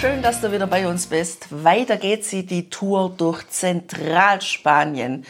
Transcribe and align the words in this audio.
Schön, 0.00 0.22
dass 0.22 0.40
du 0.40 0.50
wieder 0.50 0.66
bei 0.66 0.88
uns 0.88 1.06
bist. 1.06 1.46
Weiter 1.50 1.96
geht 1.96 2.24
sie 2.24 2.44
die 2.44 2.68
Tour 2.68 3.14
durch 3.16 3.48
Zentralspanien. 3.48 5.24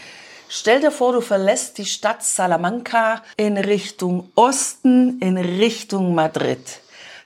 Stell 0.48 0.80
dir 0.80 0.90
vor, 0.90 1.12
du 1.12 1.20
verlässt 1.20 1.78
die 1.78 1.84
Stadt 1.84 2.22
Salamanca 2.22 3.22
in 3.36 3.58
Richtung 3.58 4.30
Osten, 4.34 5.18
in 5.20 5.36
Richtung 5.36 6.14
Madrid. 6.14 6.80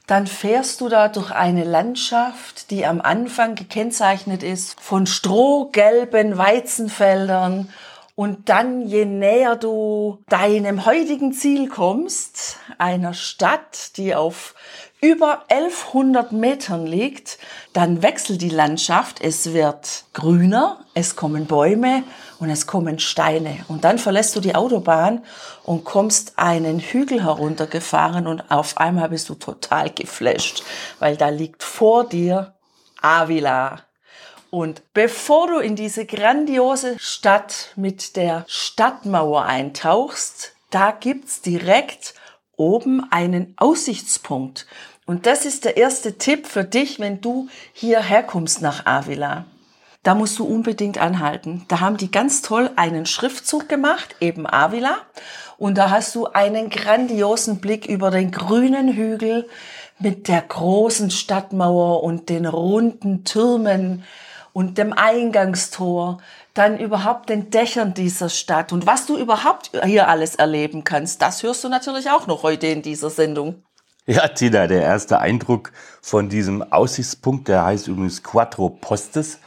Dann 0.07 0.27
fährst 0.27 0.81
du 0.81 0.89
da 0.89 1.09
durch 1.09 1.31
eine 1.31 1.65
Landschaft, 1.65 2.71
die 2.71 2.87
am 2.87 3.01
Anfang 3.01 3.55
gekennzeichnet 3.55 4.43
ist 4.43 4.81
von 4.81 5.07
strohgelben 5.07 6.39
Weizenfeldern 6.39 7.71
und 8.19 8.49
dann, 8.49 8.83
je 8.85 9.05
näher 9.05 9.55
du 9.55 10.25
deinem 10.29 10.87
heutigen 10.87 11.33
Ziel 11.33 11.69
kommst, 11.69 12.57
einer 12.77 13.15
Stadt, 13.15 13.97
die 13.97 14.17
auf 14.17 14.57
über 15.01 15.45
1100 15.49 16.33
Metern 16.33 16.87
liegt, 16.87 17.39
dann 17.73 18.03
wechselt 18.03 18.43
die 18.43 18.49
Landschaft. 18.49 19.21
Es 19.21 19.53
wird 19.53 20.05
grüner, 20.13 20.85
es 20.95 21.15
kommen 21.15 21.47
Bäume 21.47 22.03
und 22.41 22.51
es 22.51 22.67
kommen 22.67 22.99
Steine. 22.99 23.65
Und 23.69 23.85
dann 23.85 23.99
verlässt 23.99 24.35
du 24.35 24.41
die 24.41 24.57
Autobahn 24.57 25.25
und 25.63 25.85
kommst 25.85 26.33
einen 26.37 26.81
Hügel 26.81 27.23
heruntergefahren 27.23 28.27
und 28.27 28.51
auf 28.51 28.79
einmal 28.79 29.11
bist 29.11 29.29
du 29.29 29.35
total 29.35 29.91
geflasht, 29.91 30.65
weil 30.99 31.17
da 31.17 31.29
liegt 31.29 31.63
vor 31.63 32.09
dir 32.09 32.55
Avila. 33.01 33.83
Und 34.51 34.83
bevor 34.95 35.47
du 35.49 35.59
in 35.59 35.77
diese 35.77 36.07
grandiose 36.07 36.97
Stadt 36.99 37.73
mit 37.77 38.17
der 38.17 38.45
Stadtmauer 38.49 39.45
eintauchst, 39.45 40.55
da 40.71 40.91
gibt's 40.91 41.43
direkt 41.43 42.15
oben 42.59 43.11
einen 43.11 43.55
Aussichtspunkt. 43.57 44.67
Und 45.07 45.25
das 45.25 45.47
ist 45.47 45.65
der 45.65 45.79
erste 45.79 46.19
Tipp 46.19 46.47
für 46.47 46.65
dich, 46.65 47.01
wenn 47.01 47.23
du 47.23 47.49
hierher 47.73 48.23
kommst 48.23 48.61
nach 48.61 48.85
Avila. 48.85 49.47
Da 50.03 50.15
musst 50.15 50.39
du 50.39 50.45
unbedingt 50.45 50.99
anhalten. 50.99 51.65
Da 51.69 51.81
haben 51.81 51.97
die 51.97 52.11
ganz 52.11 52.43
toll 52.43 52.71
einen 52.77 53.07
Schriftzug 53.07 53.69
gemacht, 53.69 54.17
eben 54.21 54.47
Avila. 54.47 54.99
Und 55.57 55.77
da 55.77 55.91
hast 55.91 56.15
du 56.15 56.27
einen 56.27 56.71
grandiosen 56.71 57.59
Blick 57.61 57.87
über 57.87 58.11
den 58.11 58.31
grünen 58.31 58.93
Hügel 58.93 59.49
mit 59.99 60.29
der 60.29 60.43
großen 60.43 61.11
Stadtmauer 61.11 62.03
und 62.03 62.29
den 62.29 62.47
runden 62.47 63.25
Türmen 63.25 64.05
und 64.53 64.79
dem 64.79 64.93
Eingangstor, 64.93 66.19
dann 66.59 66.79
überhaupt 66.79 67.29
den 67.29 67.51
Dächern 67.51 67.95
dieser 67.95 68.29
Stadt 68.29 68.73
und 68.73 68.87
was 68.87 69.07
du 69.07 69.17
überhaupt 69.17 69.71
hier 69.85 70.09
alles 70.09 70.35
erleben 70.35 70.83
kannst, 70.83 71.23
das 71.23 71.43
hörst 71.43 71.63
du 71.63 71.69
natürlich 71.69 72.11
auch 72.11 72.27
noch 72.27 72.43
heute 72.43 72.67
in 72.67 72.83
dieser 72.83 73.11
Sendung. 73.11 73.63
Ja, 74.07 74.27
Tina, 74.27 74.67
der 74.67 74.83
erste 74.83 75.21
Eindruck 75.21 75.71
von 76.01 76.29
diesem 76.29 76.63
Aussichtspunkt, 76.63 77.47
der 77.47 77.65
heißt 77.65 77.89
übrigens 77.89 78.23
Quattro 78.23 78.71
Postes 78.71 79.39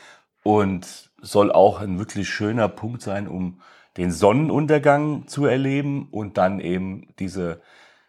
und 0.44 0.88
soll 1.22 1.52
auch 1.52 1.82
ein 1.82 2.00
wirklich 2.00 2.30
schöner 2.30 2.70
Punkt 2.70 3.02
sein, 3.02 3.28
um 3.28 3.60
den 3.98 4.12
Sonnenuntergang 4.12 5.28
zu 5.28 5.46
erleben 5.46 6.08
und 6.12 6.38
dann 6.38 6.60
eben 6.60 7.08
diese 7.20 7.62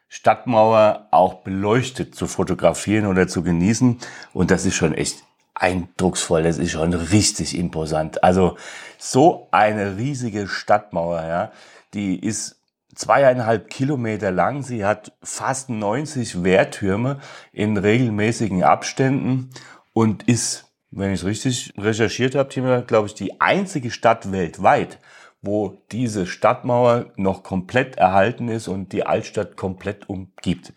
Stadtmauer 0.08 1.08
auch 1.10 1.42
beleuchtet 1.42 2.14
zu 2.14 2.26
fotografieren 2.26 3.06
oder 3.06 3.26
zu 3.26 3.42
genießen. 3.42 3.98
Und 4.32 4.50
das 4.50 4.66
ist 4.66 4.74
schon 4.74 4.94
echt 4.94 5.24
eindrucksvoll, 5.54 6.42
das 6.42 6.58
ist 6.58 6.72
schon 6.72 6.94
richtig 6.94 7.56
imposant. 7.56 8.24
Also 8.24 8.56
so 8.98 9.48
eine 9.50 9.96
riesige 9.96 10.48
Stadtmauer, 10.48 11.22
ja, 11.22 11.52
die 11.94 12.18
ist 12.18 12.62
zweieinhalb 12.94 13.70
Kilometer 13.70 14.30
lang. 14.30 14.62
Sie 14.62 14.84
hat 14.84 15.12
fast 15.22 15.70
90 15.70 16.42
Wehrtürme 16.42 17.20
in 17.52 17.76
regelmäßigen 17.76 18.62
Abständen 18.62 19.50
und 19.92 20.28
ist, 20.28 20.72
wenn 20.90 21.12
ich 21.12 21.20
es 21.20 21.26
richtig 21.26 21.74
recherchiert 21.78 22.34
habe, 22.34 22.84
glaube 22.86 23.06
ich, 23.06 23.14
die 23.14 23.40
einzige 23.40 23.90
Stadt 23.90 24.30
weltweit, 24.30 24.98
wo 25.40 25.82
diese 25.90 26.26
Stadtmauer 26.26 27.06
noch 27.16 27.42
komplett 27.42 27.96
erhalten 27.96 28.48
ist 28.48 28.68
und 28.68 28.92
die 28.92 29.04
Altstadt 29.04 29.56
komplett 29.56 30.08
umgibt. 30.08 30.72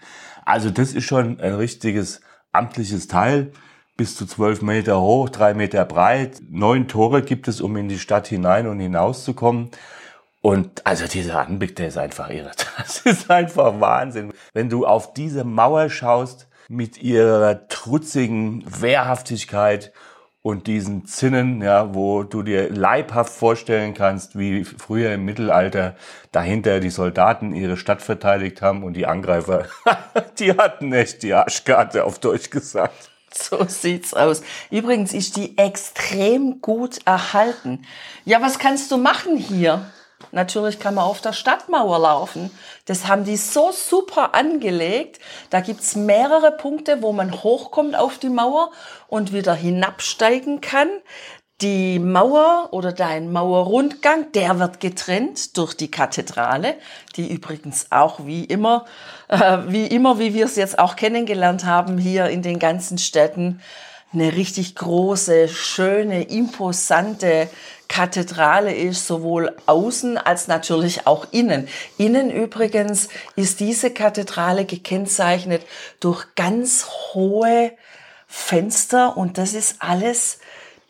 Also 0.46 0.70
das 0.70 0.94
ist 0.94 1.04
schon 1.04 1.40
ein 1.40 1.54
richtiges 1.54 2.22
amtliches 2.52 3.08
Teil 3.08 3.52
bis 3.98 4.16
zu 4.16 4.26
zwölf 4.26 4.62
Meter 4.62 5.02
hoch, 5.02 5.30
drei 5.30 5.54
Meter 5.54 5.86
breit. 5.86 6.42
Neun 6.50 6.88
Tore 6.88 7.22
gibt 7.22 7.48
es, 7.48 7.62
um 7.62 7.78
in 7.78 7.88
die 7.88 8.00
Stadt 8.00 8.28
hinein 8.28 8.68
und 8.68 8.80
hinaus 8.80 9.24
zu 9.24 9.34
kommen. 9.34 9.72
Und 10.42 10.86
also 10.86 11.08
dieser 11.08 11.40
Anblick, 11.40 11.76
der 11.76 11.88
ist 11.88 11.98
einfach 11.98 12.30
irre. 12.30 12.52
Das 12.78 13.00
ist 13.00 13.32
einfach 13.32 13.80
Wahnsinn. 13.80 14.32
Wenn 14.54 14.70
du 14.70 14.86
auf 14.86 15.14
diese 15.14 15.44
Mauer 15.44 15.90
schaust 15.90 16.48
mit 16.68 17.02
ihrer 17.02 17.68
trutzigen 17.68 18.64
Wehrhaftigkeit 18.68 19.92
und 20.42 20.68
diesen 20.68 21.06
Zinnen, 21.06 21.64
ja, 21.64 21.96
wo 21.96 22.22
du 22.22 22.44
dir 22.44 22.70
leibhaft 22.70 23.34
vorstellen 23.34 23.96
kannst, 23.96 24.38
wie 24.38 24.64
früher 24.64 25.14
im 25.16 25.26
Mittelalter 25.26 25.96
dahinter 26.32 26.80
die 26.80 26.92
Soldaten 26.92 27.56
ihre 27.56 27.78
Stadt 27.78 28.04
verteidigt 28.04 28.62
haben 28.62 28.84
und 28.84 28.94
die 28.94 29.08
Angreifer, 29.08 29.66
die 30.40 30.56
hatten 30.56 30.94
echt 30.94 31.24
die 31.24 31.34
Arschkarte 31.34 32.04
auf 32.04 32.20
Deutsch 32.20 32.52
gesagt. 32.52 33.10
So 33.34 33.66
sieht's 33.68 34.14
aus. 34.14 34.42
Übrigens 34.72 35.14
ist 35.14 35.36
die 35.36 35.58
extrem 35.58 36.62
gut 36.62 37.00
erhalten. 37.06 37.86
Ja, 38.24 38.42
was 38.42 38.60
kannst 38.60 38.92
du 38.92 38.98
machen 38.98 39.36
hier? 39.38 39.92
Natürlich 40.32 40.80
kann 40.80 40.96
man 40.96 41.06
auf 41.06 41.22
der 41.22 41.34
Stadtmauer 41.34 42.00
laufen. 42.00 42.50
Das 42.86 43.08
haben 43.08 43.26
die 43.26 43.38
so 43.38 43.72
super 43.72 44.34
angelegt. 44.34 45.20
Da 45.50 45.60
gibt's 45.62 45.96
mehrere 45.96 46.52
Punkte, 46.52 47.02
wo 47.02 47.12
man 47.12 47.44
hochkommt 47.44 47.96
auf 47.96 48.18
die 48.18 48.30
Mauer 48.30 48.72
und 49.08 49.34
wieder 49.34 49.54
hinabsteigen 49.54 50.62
kann. 50.62 50.90
Die 51.62 52.00
Mauer 52.00 52.68
oder 52.72 52.92
dein 52.92 53.32
Mauerrundgang, 53.32 54.30
der 54.34 54.60
wird 54.60 54.82
getrennt 54.82 55.56
durch 55.56 55.74
die 55.74 55.90
Kathedrale, 55.90 56.76
die 57.16 57.32
übrigens 57.32 57.94
auch 57.94 58.26
wie 58.26 58.44
immer, 58.44 58.84
äh, 59.30 59.60
wie 59.68 59.88
immer, 59.88 60.20
wie 60.20 60.34
wir 60.34 60.44
es 60.44 60.58
jetzt 60.58 60.78
auch 60.78 60.98
kennengelernt 60.98 61.64
haben, 61.64 61.98
hier 61.98 62.28
in 62.28 62.42
den 62.42 62.60
ganzen 62.60 62.98
Städten, 62.98 63.62
eine 64.12 64.34
richtig 64.34 64.76
große, 64.76 65.48
schöne, 65.48 66.24
imposante 66.24 67.50
Kathedrale 67.88 68.76
ist, 68.76 69.08
sowohl 69.08 69.56
außen 69.66 70.18
als 70.18 70.50
natürlich 70.50 71.08
auch 71.08 71.28
innen. 71.32 71.70
Innen 71.98 72.32
übrigens 72.32 73.08
ist 73.38 73.62
diese 73.62 73.92
Kathedrale 73.92 74.66
gekennzeichnet 74.66 75.66
durch 76.02 76.26
ganz 76.36 76.86
hohe 77.14 77.72
Fenster 78.28 79.16
und 79.16 79.38
das 79.38 79.54
ist 79.54 79.78
alles 79.80 80.40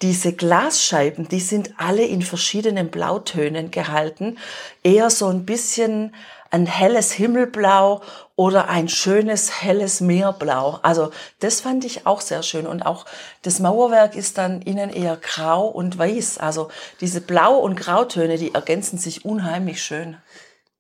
diese 0.01 0.33
Glasscheiben, 0.33 1.27
die 1.27 1.39
sind 1.39 1.73
alle 1.77 2.03
in 2.03 2.21
verschiedenen 2.21 2.89
Blautönen 2.89 3.71
gehalten. 3.71 4.37
Eher 4.83 5.09
so 5.09 5.27
ein 5.27 5.45
bisschen 5.45 6.13
ein 6.51 6.65
helles 6.65 7.11
Himmelblau 7.11 8.01
oder 8.35 8.69
ein 8.69 8.87
schönes 8.87 9.61
helles 9.61 10.01
Meerblau. 10.01 10.79
Also 10.83 11.11
das 11.39 11.61
fand 11.61 11.85
ich 11.85 12.05
auch 12.05 12.21
sehr 12.21 12.43
schön. 12.43 12.67
Und 12.67 12.85
auch 12.85 13.05
das 13.41 13.59
Mauerwerk 13.59 14.15
ist 14.15 14.37
dann 14.37 14.61
innen 14.61 14.89
eher 14.89 15.17
grau 15.17 15.67
und 15.67 15.97
weiß. 15.97 16.37
Also 16.37 16.69
diese 17.01 17.21
Blau- 17.21 17.57
und 17.57 17.75
Grautöne, 17.75 18.37
die 18.37 18.53
ergänzen 18.53 18.97
sich 18.97 19.25
unheimlich 19.25 19.81
schön. 19.81 20.17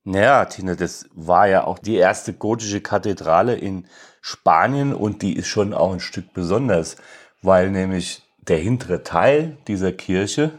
Naja, 0.03 0.45
Tina, 0.45 0.75
das 0.75 1.07
war 1.13 1.47
ja 1.47 1.63
auch 1.63 1.79
die 1.79 1.95
erste 1.95 2.33
gotische 2.33 2.79
Kathedrale 2.79 3.55
in 3.55 3.87
Spanien 4.21 4.93
und 4.93 5.21
die 5.21 5.35
ist 5.35 5.47
schon 5.47 5.73
auch 5.73 5.93
ein 5.93 5.99
Stück 5.99 6.33
besonders, 6.33 6.97
weil 7.41 7.71
nämlich 7.71 8.24
der 8.47 8.57
hintere 8.57 9.03
Teil 9.03 9.57
dieser 9.67 9.91
Kirche 9.91 10.51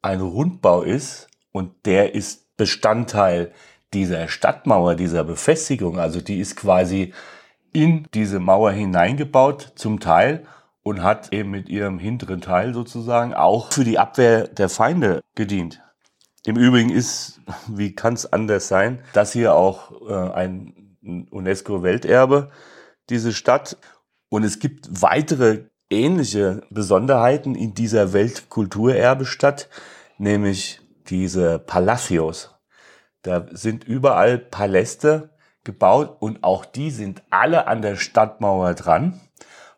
ein 0.00 0.20
Rundbau 0.20 0.82
ist 0.82 1.28
und 1.52 1.86
der 1.86 2.14
ist 2.14 2.56
Bestandteil 2.56 3.52
dieser 3.92 4.28
Stadtmauer, 4.28 4.94
dieser 4.94 5.24
Befestigung. 5.24 5.98
Also 5.98 6.20
die 6.20 6.40
ist 6.40 6.56
quasi 6.56 7.12
in 7.72 8.06
diese 8.14 8.40
Mauer 8.40 8.72
hineingebaut 8.72 9.72
zum 9.76 10.00
Teil 10.00 10.46
und 10.82 11.02
hat 11.02 11.32
eben 11.32 11.50
mit 11.50 11.68
ihrem 11.68 11.98
hinteren 11.98 12.40
Teil 12.40 12.74
sozusagen 12.74 13.34
auch 13.34 13.72
für 13.72 13.84
die 13.84 13.98
Abwehr 13.98 14.48
der 14.48 14.68
Feinde 14.68 15.22
gedient. 15.34 15.82
Im 16.44 16.56
Übrigen 16.56 16.90
ist, 16.90 17.40
wie 17.68 17.94
kann 17.94 18.14
es 18.14 18.32
anders 18.32 18.68
sein, 18.68 19.00
das 19.12 19.32
hier 19.32 19.54
auch 19.54 19.92
äh, 20.08 20.32
ein 20.32 20.96
UNESCO-Welterbe, 21.02 22.50
diese 23.08 23.32
Stadt. 23.32 23.76
Und 24.28 24.44
es 24.44 24.58
gibt 24.58 24.88
weitere 25.02 25.64
ähnliche 25.92 26.62
Besonderheiten 26.70 27.54
in 27.54 27.74
dieser 27.74 28.12
Weltkulturerbestadt, 28.12 29.68
nämlich 30.18 30.80
diese 31.08 31.58
Palacios. 31.58 32.50
Da 33.22 33.46
sind 33.52 33.84
überall 33.84 34.38
Paläste 34.38 35.30
gebaut 35.64 36.16
und 36.18 36.42
auch 36.42 36.64
die 36.64 36.90
sind 36.90 37.22
alle 37.30 37.68
an 37.68 37.82
der 37.82 37.96
Stadtmauer 37.96 38.74
dran. 38.74 39.20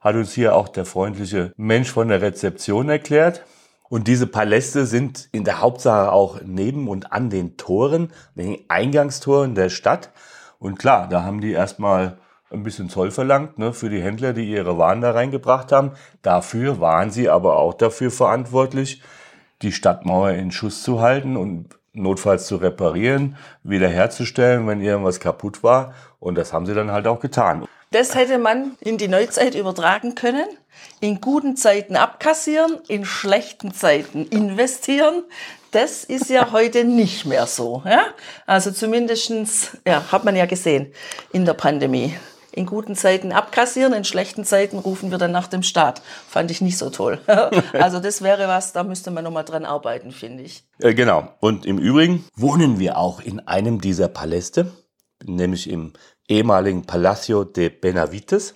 Hat 0.00 0.14
uns 0.14 0.32
hier 0.32 0.54
auch 0.54 0.68
der 0.68 0.86
freundliche 0.86 1.52
Mensch 1.56 1.90
von 1.90 2.08
der 2.08 2.22
Rezeption 2.22 2.88
erklärt. 2.88 3.44
Und 3.88 4.08
diese 4.08 4.26
Paläste 4.26 4.86
sind 4.86 5.28
in 5.32 5.44
der 5.44 5.60
Hauptsache 5.60 6.10
auch 6.10 6.40
neben 6.42 6.88
und 6.88 7.12
an 7.12 7.28
den 7.28 7.56
Toren, 7.56 8.12
den 8.34 8.58
Eingangstoren 8.68 9.54
der 9.54 9.68
Stadt. 9.68 10.10
Und 10.58 10.78
klar, 10.78 11.08
da 11.08 11.22
haben 11.22 11.40
die 11.40 11.52
erstmal 11.52 12.18
ein 12.50 12.62
bisschen 12.62 12.88
Zoll 12.88 13.10
verlangt 13.10 13.58
ne, 13.58 13.72
für 13.72 13.90
die 13.90 14.02
Händler, 14.02 14.32
die 14.32 14.48
ihre 14.48 14.78
Waren 14.78 15.00
da 15.00 15.10
reingebracht 15.10 15.72
haben. 15.72 15.92
Dafür 16.22 16.80
waren 16.80 17.10
sie 17.10 17.28
aber 17.28 17.56
auch 17.56 17.74
dafür 17.74 18.10
verantwortlich, 18.10 19.02
die 19.62 19.72
Stadtmauer 19.72 20.30
in 20.30 20.52
Schuss 20.52 20.82
zu 20.82 21.00
halten 21.00 21.36
und 21.36 21.68
notfalls 21.92 22.46
zu 22.46 22.56
reparieren, 22.56 23.36
wiederherzustellen, 23.62 24.66
wenn 24.66 24.80
irgendwas 24.80 25.20
kaputt 25.20 25.62
war. 25.62 25.94
Und 26.18 26.36
das 26.36 26.52
haben 26.52 26.66
sie 26.66 26.74
dann 26.74 26.90
halt 26.90 27.06
auch 27.06 27.20
getan. 27.20 27.66
Das 27.90 28.16
hätte 28.16 28.38
man 28.38 28.72
in 28.80 28.98
die 28.98 29.06
Neuzeit 29.06 29.54
übertragen 29.54 30.16
können. 30.16 30.46
In 31.00 31.20
guten 31.20 31.56
Zeiten 31.56 31.94
abkassieren, 31.94 32.78
in 32.88 33.04
schlechten 33.04 33.72
Zeiten 33.72 34.26
investieren. 34.26 35.22
Das 35.70 36.02
ist 36.02 36.28
ja 36.28 36.50
heute 36.50 36.84
nicht 36.84 37.24
mehr 37.24 37.46
so. 37.46 37.82
Ja? 37.84 38.06
Also 38.46 38.72
zumindestens 38.72 39.76
ja, 39.86 40.10
hat 40.10 40.24
man 40.24 40.34
ja 40.34 40.46
gesehen 40.46 40.92
in 41.32 41.44
der 41.44 41.54
Pandemie 41.54 42.14
in 42.54 42.66
guten 42.66 42.94
Zeiten 42.94 43.32
abkassieren, 43.32 43.92
in 43.92 44.04
schlechten 44.04 44.44
Zeiten 44.44 44.78
rufen 44.78 45.10
wir 45.10 45.18
dann 45.18 45.32
nach 45.32 45.48
dem 45.48 45.62
Staat. 45.62 46.02
Fand 46.28 46.50
ich 46.50 46.60
nicht 46.60 46.78
so 46.78 46.90
toll. 46.90 47.18
also 47.72 48.00
das 48.00 48.22
wäre 48.22 48.48
was, 48.48 48.72
da 48.72 48.84
müsste 48.84 49.10
man 49.10 49.24
nochmal 49.24 49.44
dran 49.44 49.64
arbeiten, 49.64 50.12
finde 50.12 50.44
ich. 50.44 50.64
Äh, 50.78 50.94
genau. 50.94 51.28
Und 51.40 51.66
im 51.66 51.78
Übrigen 51.78 52.24
wohnen 52.36 52.78
wir 52.78 52.96
auch 52.96 53.20
in 53.20 53.40
einem 53.40 53.80
dieser 53.80 54.08
Paläste, 54.08 54.70
nämlich 55.24 55.68
im 55.68 55.92
ehemaligen 56.28 56.86
Palacio 56.86 57.44
de 57.44 57.68
Benavites. 57.68 58.54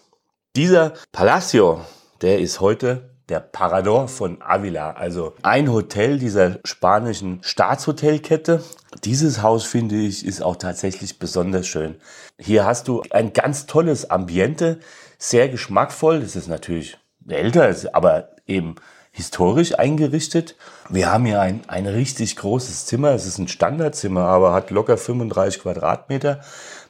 Dieser 0.55 0.95
Palacio, 1.13 1.81
der 2.23 2.39
ist 2.39 2.61
heute 2.61 3.11
der 3.29 3.41
Parador 3.41 4.09
von 4.09 4.41
Avila, 4.41 4.93
also 4.93 5.35
ein 5.43 5.71
Hotel 5.71 6.19
dieser 6.19 6.61
spanischen 6.65 7.41
Staatshotelkette. 7.43 8.63
Dieses 9.05 9.43
Haus, 9.43 9.65
finde 9.65 9.97
ich, 9.97 10.25
ist 10.25 10.43
auch 10.43 10.57
tatsächlich 10.57 11.19
besonders 11.19 11.67
schön. 11.67 11.97
Hier 12.41 12.65
hast 12.65 12.87
du 12.87 13.03
ein 13.11 13.33
ganz 13.33 13.67
tolles 13.67 14.11
Ambiente, 14.11 14.79
sehr 15.19 15.49
geschmackvoll. 15.49 16.21
Das 16.21 16.37
ist 16.37 16.47
natürlich 16.47 16.97
älter, 17.29 17.75
aber 17.93 18.29
eben 18.47 18.77
historisch 19.11 19.77
eingerichtet. 19.77 20.55
Wir 20.89 21.13
haben 21.13 21.25
hier 21.25 21.41
ein, 21.41 21.63
ein 21.67 21.89
richtig 21.89 22.37
großes 22.37 22.87
Zimmer. 22.87 23.11
Es 23.11 23.27
ist 23.27 23.39
ein 23.39 23.49
Standardzimmer, 23.49 24.21
aber 24.21 24.53
hat 24.53 24.71
locker 24.71 24.97
35 24.97 25.63
Quadratmeter 25.63 26.41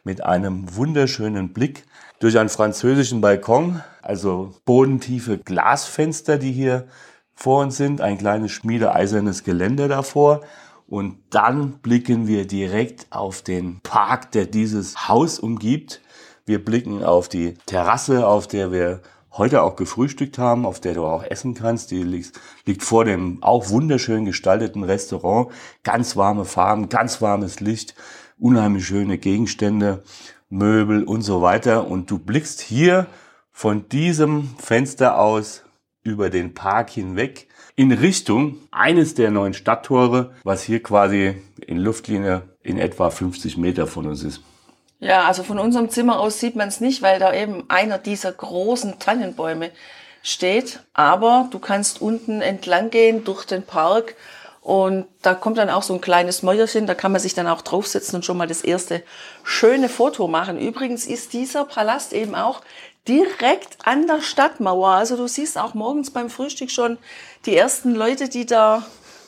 mit 0.05 0.23
einem 0.23 0.77
wunderschönen 0.77 1.55
Blick 1.55 1.85
durch 2.19 2.39
einen 2.39 2.51
französischen 2.51 3.23
Balkon, 3.23 3.83
also 4.03 4.55
bodentiefe 4.67 5.39
Glasfenster, 5.39 6.37
die 6.37 6.53
hier 6.53 6.89
vor 7.35 7.63
uns 7.63 7.79
sind, 7.79 8.03
ein 8.03 8.19
kleines 8.19 8.51
schmiedeeisernes 8.53 9.45
Geländer 9.45 9.89
davor. 9.89 10.43
Und 10.89 11.19
dann 11.31 11.81
blicken 11.81 12.27
wir 12.27 12.47
direkt 12.47 13.07
auf 13.11 13.43
den 13.43 13.81
Park, 13.83 14.33
der 14.33 14.47
dieses 14.47 15.09
Haus 15.09 15.39
umgibt. 15.39 16.01
Wir 16.47 16.65
blicken 16.65 17.05
auf 17.05 17.29
die 17.29 17.55
Terrasse, 17.67 18.27
auf 18.27 18.49
der 18.49 18.73
wir 18.73 19.03
heute 19.33 19.63
auch 19.63 19.77
gefrühstückt 19.77 20.39
haben, 20.39 20.65
auf 20.65 20.81
der 20.81 20.95
du 20.95 21.05
auch 21.05 21.23
essen 21.23 21.53
kannst. 21.53 21.91
Die 21.91 22.03
liegt, 22.03 22.41
liegt 22.65 22.83
vor 22.83 23.05
dem 23.05 23.43
auch 23.43 23.69
wunderschön 23.69 24.25
gestalteten 24.25 24.83
Restaurant. 24.83 25.53
Ganz 25.85 26.17
warme 26.17 26.47
Farben, 26.47 26.89
ganz 26.89 27.21
warmes 27.21 27.61
Licht, 27.61 27.95
unheimlich 28.39 28.87
schöne 28.87 29.19
Gegenstände. 29.19 30.03
Möbel 30.49 31.05
und 31.05 31.21
so 31.21 31.43
weiter. 31.43 31.87
Und 31.87 32.11
du 32.11 32.19
blickst 32.19 32.63
hier 32.63 33.07
von 33.51 33.91
diesem 33.91 34.55
Fenster 34.57 35.19
aus 35.19 35.65
über 36.03 36.31
den 36.31 36.55
Park 36.55 36.89
hinweg 36.89 37.48
in 37.79 37.93
Richtung 37.93 38.57
eines 38.73 39.15
der 39.15 39.31
neuen 39.31 39.55
Stadttore, 39.55 40.35
was 40.43 40.65
hier 40.65 40.83
quasi 40.83 41.37
in 41.65 41.79
Luftlinie 41.79 42.43
in 42.61 42.77
etwa 42.77 43.09
50 43.09 43.57
Meter 43.57 43.87
von 43.87 44.07
uns 44.07 44.25
ist. 44.25 44.41
Ja, 44.99 45.29
also 45.29 45.45
von 45.45 45.61
unserem 45.61 45.89
Zimmer 45.89 46.19
aus 46.19 46.41
sieht 46.41 46.57
man 46.57 46.67
es 46.67 46.81
nicht, 46.81 47.03
weil 47.03 47.21
da 47.21 47.33
eben 47.33 47.71
einer 47.71 47.99
dieser 47.99 48.33
großen 48.33 48.99
Tannenbäume 48.99 49.71
steht. 50.25 50.81
Aber 50.93 51.47
du 51.53 51.61
kannst 51.61 52.03
unten 52.03 52.41
entlang 52.41 52.91
gehen 52.91 53.23
durch 53.23 53.45
den 53.45 53.63
Park 53.63 54.17
und 54.69 55.07
da 55.23 55.33
kommt 55.33 55.57
dann 55.57 55.71
auch 55.71 55.83
so 55.83 55.95
ein 55.95 56.03
kleines 56.03 56.43
Mäuerchen, 56.43 56.87
da 56.87 56.95
kann 56.95 57.11
man 57.11 57.23
sich 57.23 57.33
dann 57.33 57.47
auch 57.47 57.63
draufsetzen 57.63 58.17
und 58.17 58.27
schon 58.27 58.37
mal 58.37 58.47
das 58.47 58.61
erste 58.61 59.03
schöne 59.43 59.89
Foto 59.89 60.29
machen. 60.29 60.61
Übrigens 60.61 61.07
ist 61.07 61.33
dieser 61.33 61.65
Palast 61.65 62.13
eben 62.13 62.35
auch 62.35 62.61
direkt 63.09 63.79
an 63.85 64.07
der 64.07 64.21
Stadtmauer. 64.21 64.91
Also 64.91 65.17
du 65.17 65.27
siehst 65.27 65.57
auch 65.57 65.73
morgens 65.73 66.11
beim 66.11 66.29
Frühstück 66.29 66.71
schon 66.71 66.99
die 67.47 67.57
ersten 67.57 67.95
Leute, 67.95 68.29
die 68.29 68.45
da 68.45 68.85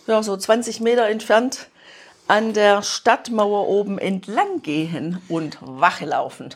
ja, 0.07 0.23
so 0.23 0.37
20 0.37 0.81
Meter 0.81 1.09
entfernt 1.09 1.69
an 2.29 2.53
der 2.53 2.83
Stadtmauer 2.83 3.67
oben 3.67 3.97
entlang 3.97 4.61
gehen 4.61 5.23
und 5.31 5.57
Wache 5.63 6.05
laufen. 6.05 6.55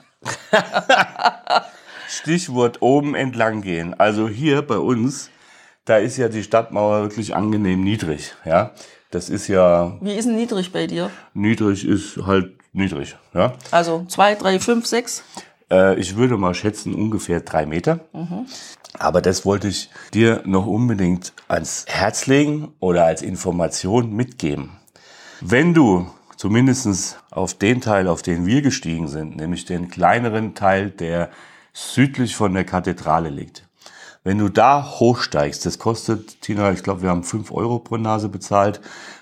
Stichwort 2.09 2.83
oben 2.83 3.15
entlang 3.15 3.63
gehen. 3.63 3.99
Also 3.99 4.29
hier 4.29 4.61
bei 4.61 4.77
uns 4.77 5.31
da 5.85 5.99
ist 5.99 6.17
ja 6.17 6.29
die 6.29 6.43
Stadtmauer 6.43 7.03
wirklich 7.03 7.35
angenehm 7.35 7.83
niedrig. 7.83 8.35
Ja, 8.45 8.73
das 9.11 9.29
ist 9.29 9.49
ja. 9.49 9.97
Wie 10.01 10.15
ist 10.15 10.27
denn 10.27 10.37
niedrig 10.37 10.73
bei 10.73 10.87
dir? 10.87 11.11
Niedrig 11.35 11.87
ist 11.87 12.19
halt 12.27 12.53
niedrig. 12.73 13.17
Ja. 13.33 13.55
Also 13.71 14.05
zwei, 14.09 14.35
drei, 14.35 14.59
fünf, 14.59 14.87
sechs. 14.87 15.23
Äh, 15.71 15.99
ich 15.99 16.17
würde 16.17 16.37
mal 16.37 16.55
schätzen 16.55 16.95
ungefähr 16.95 17.41
drei 17.41 17.67
Meter. 17.67 18.01
Mhm. 18.13 18.47
Aber 18.99 19.21
das 19.21 19.45
wollte 19.45 19.69
ich 19.69 19.91
dir 20.13 20.43
noch 20.45 20.67
unbedingt 20.67 21.33
ans 21.49 21.85
Herz 21.89 22.27
legen 22.27 22.73
oder 22.81 23.05
als 23.05 23.23
Information 23.23 24.13
mitgeben. 24.13 24.71
Wenn 25.41 25.75
du 25.75 26.07
zumindestens 26.37 27.17
auf 27.31 27.55
den 27.55 27.81
Teil, 27.81 28.07
auf 28.07 28.23
den 28.23 28.47
wir 28.47 28.63
gestiegen 28.63 29.09
sind, 29.09 29.37
nämlich 29.37 29.65
den 29.65 29.89
kleineren 29.89 30.55
Teil, 30.55 30.91
der 30.91 31.31
südlich 31.73 32.37
von 32.37 32.55
der 32.55 32.65
Kathedrale 32.65 33.31
liegt, 33.31 33.64
wenn 34.25 34.39
du 34.39 34.49
da 34.49 34.99
hochsteigst, 34.99 35.65
das 35.67 35.79
kostet, 35.79 36.41
Tina, 36.41 36.73
ich 36.73 36.83
glaube, 36.83 37.03
wir 37.03 37.11
haben 37.11 37.23
fünf 37.23 37.53
Euro 37.53 37.79
pro 37.79 37.99
Nase 37.99 38.29
bezahlt, 38.29 38.81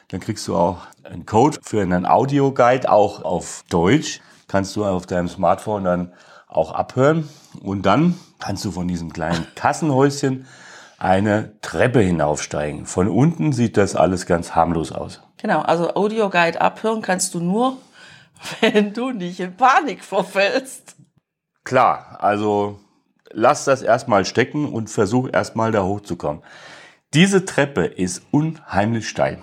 dann 0.08 0.20
kriegst 0.20 0.46
du 0.46 0.56
auch 0.56 0.78
einen 1.02 1.26
Code 1.26 1.59
für 1.62 1.82
einen 1.82 2.06
Audioguide, 2.06 2.90
auch 2.90 3.23
auf 3.25 3.64
Deutsch. 3.68 4.21
Kannst 4.47 4.76
du 4.76 4.85
auf 4.85 5.06
deinem 5.06 5.28
Smartphone 5.28 5.85
dann 5.85 6.12
auch 6.47 6.73
abhören. 6.73 7.28
Und 7.62 7.87
dann 7.87 8.18
kannst 8.38 8.64
du 8.64 8.71
von 8.71 8.87
diesem 8.87 9.12
kleinen 9.12 9.47
Kassenhäuschen 9.54 10.47
eine 10.99 11.59
Treppe 11.62 12.00
hinaufsteigen. 12.00 12.87
Von 12.87 13.09
unten 13.09 13.52
sieht 13.52 13.76
das 13.76 13.97
alles 13.97 14.26
ganz 14.26 14.54
harmlos 14.54 14.92
aus. 14.92 15.23
Genau, 15.38 15.62
also 15.62 15.94
Audioguide 15.94 16.61
abhören 16.61 17.02
kannst 17.02 17.35
du 17.35 17.40
nur, 17.40 17.78
wenn 18.61 18.92
du 18.92 19.11
nicht 19.11 19.40
in 19.40 19.56
Panik 19.56 20.04
verfällst. 20.04 20.94
Klar, 21.64 22.18
also 22.21 22.78
lass 23.34 23.64
das 23.64 23.82
erstmal 23.82 24.24
stecken 24.24 24.68
und 24.68 24.90
versuch 24.90 25.28
erstmal 25.32 25.72
da 25.72 25.84
hochzukommen. 25.84 26.42
Diese 27.14 27.44
Treppe 27.44 27.84
ist 27.84 28.22
unheimlich 28.30 29.08
steil. 29.08 29.38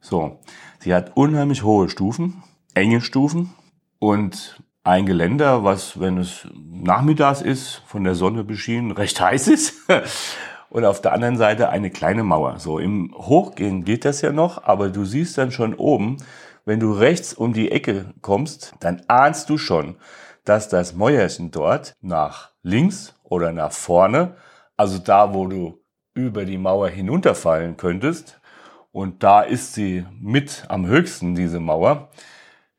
So, 0.00 0.40
sie 0.80 0.94
hat 0.94 1.16
unheimlich 1.16 1.62
hohe 1.62 1.88
Stufen, 1.88 2.42
enge 2.74 3.00
Stufen 3.00 3.54
und 3.98 4.60
ein 4.82 5.06
Geländer, 5.06 5.64
was, 5.64 5.98
wenn 5.98 6.18
es 6.18 6.46
nachmittags 6.54 7.40
ist, 7.40 7.82
von 7.86 8.04
der 8.04 8.14
Sonne 8.14 8.44
beschienen, 8.44 8.90
recht 8.92 9.20
heiß 9.20 9.48
ist. 9.48 9.74
Und 10.68 10.84
auf 10.84 11.00
der 11.00 11.12
anderen 11.12 11.36
Seite 11.36 11.68
eine 11.70 11.90
kleine 11.90 12.24
Mauer. 12.24 12.58
So 12.58 12.78
im 12.78 13.14
Hochgehen 13.16 13.84
geht 13.84 14.04
das 14.04 14.20
ja 14.20 14.32
noch, 14.32 14.64
aber 14.64 14.88
du 14.88 15.04
siehst 15.04 15.38
dann 15.38 15.52
schon 15.52 15.74
oben, 15.74 16.16
wenn 16.64 16.80
du 16.80 16.92
rechts 16.92 17.32
um 17.32 17.52
die 17.52 17.70
Ecke 17.70 18.12
kommst, 18.22 18.74
dann 18.80 19.02
ahnst 19.06 19.48
du 19.50 19.56
schon, 19.56 19.96
dass 20.44 20.68
das 20.68 20.94
Mäuerchen 20.94 21.50
dort 21.50 21.94
nach 22.00 22.50
links 22.62 23.14
oder 23.34 23.52
nach 23.52 23.72
vorne, 23.72 24.36
also 24.76 24.98
da, 24.98 25.34
wo 25.34 25.46
du 25.46 25.80
über 26.14 26.44
die 26.44 26.58
Mauer 26.58 26.88
hinunterfallen 26.88 27.76
könntest, 27.76 28.40
und 28.92 29.24
da 29.24 29.42
ist 29.42 29.74
sie 29.74 30.06
mit 30.20 30.66
am 30.68 30.86
höchsten, 30.86 31.34
diese 31.34 31.58
Mauer, 31.58 32.10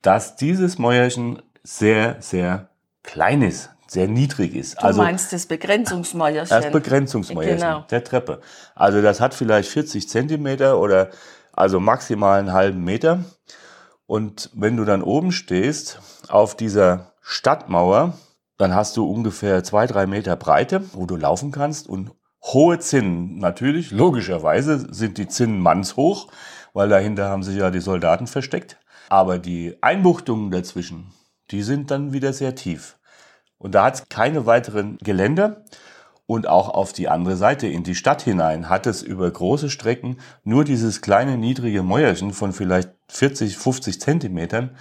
dass 0.01 0.37
dieses 0.37 0.77
Mäuerchen 0.77 1.41
sehr, 1.61 2.15
sehr 2.21 2.69
klein 3.03 3.41
ist, 3.41 3.69
sehr 3.85 4.07
niedrig 4.07 4.55
ist. 4.55 4.75
Du 4.75 4.85
also, 4.85 5.01
meinst 5.01 5.33
das 5.33 5.45
Begrenzungsmäuerchen? 5.45 6.61
Das 6.61 6.71
Begrenzungsmäuerchen 6.71 7.57
genau. 7.57 7.85
der 7.91 8.03
Treppe. 8.03 8.39
Also 8.75 9.01
das 9.01 9.19
hat 9.19 9.33
vielleicht 9.33 9.69
40 9.69 10.07
Zentimeter 10.07 10.79
oder 10.79 11.09
also 11.51 11.81
maximal 11.81 12.39
einen 12.39 12.53
halben 12.53 12.81
Meter. 12.81 13.25
Und 14.07 14.51
wenn 14.53 14.77
du 14.77 14.85
dann 14.85 15.01
oben 15.01 15.33
stehst 15.33 15.99
auf 16.29 16.55
dieser 16.55 17.11
Stadtmauer, 17.21 18.13
dann 18.57 18.73
hast 18.73 18.95
du 18.97 19.09
ungefähr 19.09 19.63
zwei, 19.63 19.87
drei 19.87 20.07
Meter 20.07 20.35
Breite, 20.35 20.81
wo 20.93 21.05
du 21.05 21.15
laufen 21.15 21.51
kannst 21.51 21.87
und 21.87 22.11
hohe 22.41 22.79
Zinnen. 22.79 23.37
Natürlich, 23.37 23.91
logischerweise 23.91 24.93
sind 24.93 25.17
die 25.17 25.27
Zinnen 25.27 25.59
mannshoch, 25.59 26.27
weil 26.73 26.89
dahinter 26.89 27.29
haben 27.29 27.43
sich 27.43 27.57
ja 27.57 27.71
die 27.71 27.79
Soldaten 27.79 28.27
versteckt. 28.27 28.77
Aber 29.09 29.39
die 29.39 29.75
Einbuchtungen 29.81 30.51
dazwischen, 30.51 31.11
die 31.51 31.63
sind 31.63 31.91
dann 31.91 32.13
wieder 32.13 32.33
sehr 32.33 32.55
tief. 32.55 32.97
Und 33.57 33.75
da 33.75 33.85
hat 33.85 33.95
es 33.95 34.09
keine 34.09 34.45
weiteren 34.45 34.97
Geländer. 34.97 35.63
Und 36.27 36.47
auch 36.47 36.69
auf 36.69 36.91
die 36.91 37.07
andere 37.07 37.35
Seite, 37.35 37.67
in 37.67 37.83
die 37.83 37.93
Stadt 37.93 38.23
hinein, 38.23 38.67
hat 38.67 38.87
es 38.87 39.03
über 39.03 39.29
große 39.29 39.69
Strecken 39.69 40.17
nur 40.43 40.63
dieses 40.63 41.01
kleine 41.01 41.37
niedrige 41.37 41.83
Mäuerchen 41.83 42.33
von 42.33 42.51
vielleicht 42.51 42.89
40, 43.09 43.57
50 43.57 44.01
Zentimetern. 44.01 44.75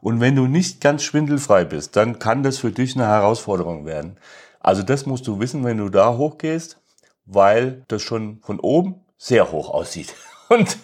Und 0.00 0.20
wenn 0.20 0.36
du 0.36 0.46
nicht 0.46 0.80
ganz 0.80 1.02
schwindelfrei 1.02 1.64
bist, 1.64 1.96
dann 1.96 2.18
kann 2.18 2.42
das 2.42 2.58
für 2.58 2.70
dich 2.70 2.94
eine 2.94 3.06
Herausforderung 3.06 3.84
werden. 3.84 4.16
Also 4.60 4.82
das 4.82 5.06
musst 5.06 5.26
du 5.26 5.40
wissen, 5.40 5.64
wenn 5.64 5.78
du 5.78 5.88
da 5.88 6.16
hochgehst, 6.16 6.80
weil 7.26 7.84
das 7.88 8.02
schon 8.02 8.40
von 8.42 8.60
oben 8.60 8.96
sehr 9.16 9.50
hoch 9.52 9.70
aussieht. 9.70 10.14
Und 10.48 10.78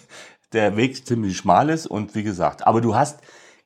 der 0.53 0.77
Weg 0.77 1.05
ziemlich 1.05 1.37
schmal 1.37 1.69
ist 1.69 1.87
und 1.87 2.15
wie 2.15 2.23
gesagt, 2.23 2.65
aber 2.65 2.79
du 2.79 2.95
hast 2.95 3.19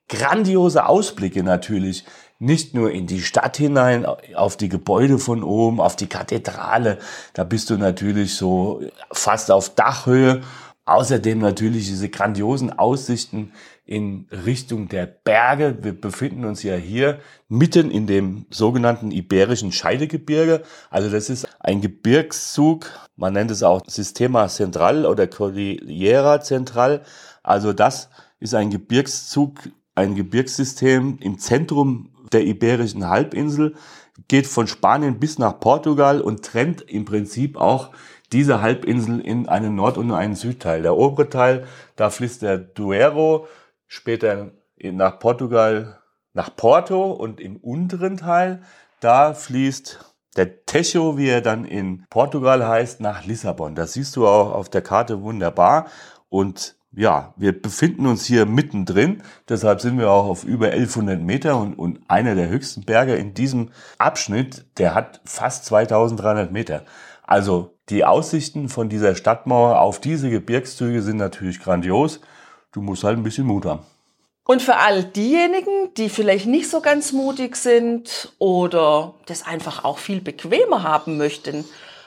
grandiose 0.08 0.86
Ausblicke 0.86 1.44
natürlich, 1.44 2.06
nicht 2.40 2.74
nur 2.74 2.92
in 2.92 3.06
die 3.06 3.22
Stadt 3.22 3.58
hinein, 3.58 4.06
auf 4.06 4.56
die 4.56 4.70
Gebäude 4.70 5.20
von 5.20 5.44
oben, 5.44 5.82
auf 5.82 5.98
die 5.98 6.08
Kathedrale, 6.08 6.98
da 7.34 7.44
bist 7.44 7.70
du 7.70 7.78
natürlich 7.78 8.36
so 8.36 8.82
fast 9.12 9.52
auf 9.52 9.76
Dachhöhe. 9.76 10.42
Außerdem 10.86 11.38
natürlich 11.38 11.86
diese 11.86 12.10
grandiosen 12.10 12.72
Aussichten 12.72 13.52
in 13.90 14.28
Richtung 14.46 14.88
der 14.88 15.08
Berge. 15.08 15.80
Wir 15.82 16.00
befinden 16.00 16.46
uns 16.46 16.62
ja 16.62 16.76
hier 16.76 17.20
mitten 17.48 17.90
in 17.90 18.06
dem 18.06 18.46
sogenannten 18.52 19.10
Iberischen 19.10 19.72
Scheidegebirge. 19.72 20.62
Also 20.92 21.10
das 21.10 21.32
ist 21.32 21.48
ein 21.60 21.82
Gebirgszug, 21.82 22.86
man 23.16 23.34
nennt 23.34 23.50
es 23.50 23.64
auch 23.64 23.82
Sistema 23.88 24.48
Central 24.48 25.08
oder 25.08 25.26
Cordillera 25.26 26.40
Central. 26.40 27.02
Also 27.42 27.74
das 27.74 28.12
ist 28.40 28.54
ein 28.54 28.70
Gebirgszug, 28.70 29.58
ein 29.96 30.14
Gebirgssystem 30.14 31.18
im 31.20 31.40
Zentrum 31.40 32.12
der 32.32 32.46
Iberischen 32.46 33.10
Halbinsel, 33.10 33.74
geht 34.28 34.46
von 34.46 34.68
Spanien 34.68 35.20
bis 35.20 35.40
nach 35.40 35.60
Portugal 35.60 36.22
und 36.22 36.46
trennt 36.46 36.82
im 36.82 37.06
Prinzip 37.06 37.58
auch 37.58 37.90
diese 38.32 38.62
Halbinsel 38.62 39.20
in 39.20 39.50
einen 39.50 39.74
Nord- 39.74 39.98
und 39.98 40.12
einen 40.12 40.36
Südteil. 40.36 40.84
Der 40.84 40.96
obere 40.96 41.28
Teil, 41.32 41.66
da 41.96 42.12
fließt 42.12 42.44
der 42.44 42.60
Duero, 42.60 43.48
später 43.90 44.52
nach 44.82 45.20
Portugal, 45.20 46.00
nach 46.34 46.56
Porto 46.56 47.12
und 47.12 47.42
im 47.42 47.58
unteren 47.58 48.16
Teil, 48.16 48.62
da 49.02 49.34
fließt 49.34 50.00
der 50.38 50.66
Techo, 50.66 51.18
wie 51.18 51.28
er 51.28 51.42
dann 51.42 51.66
in 51.66 52.06
Portugal 52.10 52.66
heißt, 52.66 53.02
nach 53.02 53.26
Lissabon. 53.26 53.76
Das 53.76 53.94
siehst 53.94 54.16
du 54.16 54.26
auch 54.28 54.54
auf 54.54 54.70
der 54.70 54.82
Karte 54.82 55.22
wunderbar. 55.22 55.88
Und 56.30 56.78
ja, 56.92 57.34
wir 57.36 57.60
befinden 57.60 58.06
uns 58.06 58.26
hier 58.26 58.46
mittendrin. 58.46 59.24
Deshalb 59.48 59.82
sind 59.82 59.98
wir 59.98 60.10
auch 60.12 60.28
auf 60.28 60.44
über 60.44 60.68
1100 60.68 61.20
Meter 61.20 61.58
und, 61.58 61.74
und 61.74 62.00
einer 62.08 62.36
der 62.36 62.48
höchsten 62.48 62.84
Berge 62.84 63.16
in 63.16 63.34
diesem 63.34 63.72
Abschnitt, 63.98 64.66
der 64.78 64.96
hat 64.96 65.20
fast 65.26 65.66
2300 65.66 66.52
Meter. 66.52 66.86
Also 67.24 67.78
die 67.90 68.06
Aussichten 68.06 68.70
von 68.70 68.88
dieser 68.88 69.16
Stadtmauer 69.16 69.82
auf 69.82 70.00
diese 70.00 70.30
Gebirgszüge 70.30 71.02
sind 71.02 71.18
natürlich 71.18 71.60
grandios. 71.60 72.22
Du 72.72 72.82
musst 72.82 73.04
halt 73.04 73.18
ein 73.18 73.24
bisschen 73.24 73.48
Mut 73.48 73.66
haben. 73.66 73.84
Und 74.44 74.62
für 74.62 74.78
all 74.78 75.04
diejenigen, 75.04 75.94
die 75.96 76.10
vielleicht 76.10 76.48
nicht 76.48 76.70
so 76.70 76.82
ganz 76.82 77.12
mutig 77.12 77.56
sind 77.56 78.34
oder 78.40 79.14
das 79.28 79.46
einfach 79.46 79.84
auch 79.84 80.00
viel 80.00 80.22
bequemer 80.22 80.82
haben 80.84 81.18
möchten, 81.18 81.66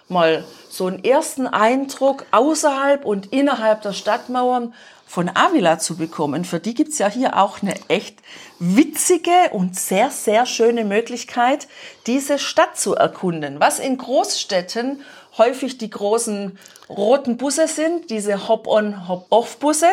mal 0.09 0.45
so 0.69 0.87
einen 0.87 1.05
ersten 1.05 1.47
Eindruck 1.47 2.27
außerhalb 2.33 3.05
und 3.05 3.33
innerhalb 3.33 3.83
der 3.83 3.93
Stadtmauern 3.93 4.75
von 5.07 5.31
Avila 5.35 5.79
zu 5.79 5.97
bekommen. 5.97 6.45
Für 6.45 6.59
die 6.59 6.75
gibt's 6.75 6.99
ja 6.99 7.09
hier 7.09 7.39
auch 7.39 7.63
eine 7.63 7.75
echt 7.89 8.21
witzige 8.59 9.51
und 9.53 9.79
sehr, 9.79 10.11
sehr 10.11 10.47
schöne 10.47 10.85
Möglichkeit, 10.85 11.69
diese 12.07 12.39
Stadt 12.39 12.79
zu 12.79 12.95
erkunden. 12.95 13.61
Was 13.61 13.79
in 13.79 13.99
Großstädten 13.99 15.03
häufig 15.39 15.79
die 15.79 15.91
großen 15.91 16.59
roten 16.89 17.37
Busse 17.37 17.69
sind, 17.69 18.11
diese 18.11 18.49
Hop-on, 18.49 19.09
Hop-off-Busse. 19.09 19.91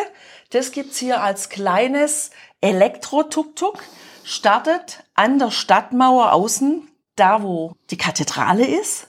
Das 0.50 0.72
gibt's 0.72 0.98
hier 0.98 1.22
als 1.22 1.48
kleines 1.48 2.30
Elektro-Tuk-Tuk. 2.60 3.84
Startet 4.24 5.04
an 5.14 5.38
der 5.38 5.52
Stadtmauer 5.52 6.32
außen, 6.32 6.88
da 7.14 7.42
wo 7.42 7.76
die 7.90 7.96
Kathedrale 7.96 8.66
ist. 8.66 9.06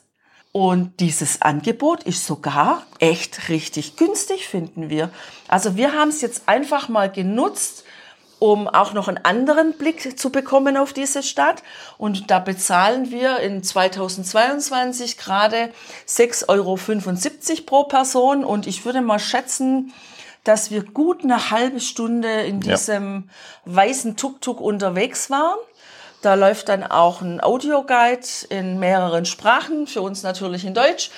Und 0.51 0.99
dieses 0.99 1.41
Angebot 1.41 2.03
ist 2.03 2.27
sogar 2.27 2.85
echt 2.99 3.49
richtig 3.49 3.95
günstig, 3.95 4.47
finden 4.47 4.89
wir. 4.89 5.09
Also 5.47 5.75
wir 5.75 5.93
haben 5.93 6.09
es 6.09 6.21
jetzt 6.21 6.47
einfach 6.47 6.89
mal 6.89 7.09
genutzt, 7.09 7.85
um 8.37 8.67
auch 8.67 8.93
noch 8.93 9.07
einen 9.07 9.23
anderen 9.23 9.73
Blick 9.73 10.19
zu 10.19 10.29
bekommen 10.29 10.77
auf 10.77 10.93
diese 10.93 11.23
Stadt. 11.23 11.63
Und 11.97 12.29
da 12.29 12.39
bezahlen 12.39 13.09
wir 13.09 13.39
in 13.39 13.63
2022 13.63 15.17
gerade 15.17 15.71
6,75 16.07 16.49
Euro 16.49 16.77
pro 17.65 17.83
Person. 17.85 18.43
Und 18.43 18.67
ich 18.67 18.85
würde 18.85 19.01
mal 19.01 19.19
schätzen, 19.19 19.93
dass 20.43 20.71
wir 20.71 20.83
gut 20.83 21.23
eine 21.23 21.51
halbe 21.51 21.79
Stunde 21.79 22.41
in 22.41 22.59
diesem 22.59 23.29
ja. 23.65 23.75
weißen 23.75 24.17
Tuk-Tuk 24.17 24.59
unterwegs 24.59 25.29
waren. 25.29 25.57
Da 26.21 26.35
läuft 26.35 26.69
dann 26.69 26.83
auch 26.83 27.21
ein 27.21 27.41
Audioguide 27.41 28.27
in 28.49 28.79
mehreren 28.79 29.25
Sprachen, 29.25 29.87
für 29.87 30.01
uns 30.01 30.23
natürlich 30.23 30.65
in 30.65 30.73
Deutsch. 30.73 31.09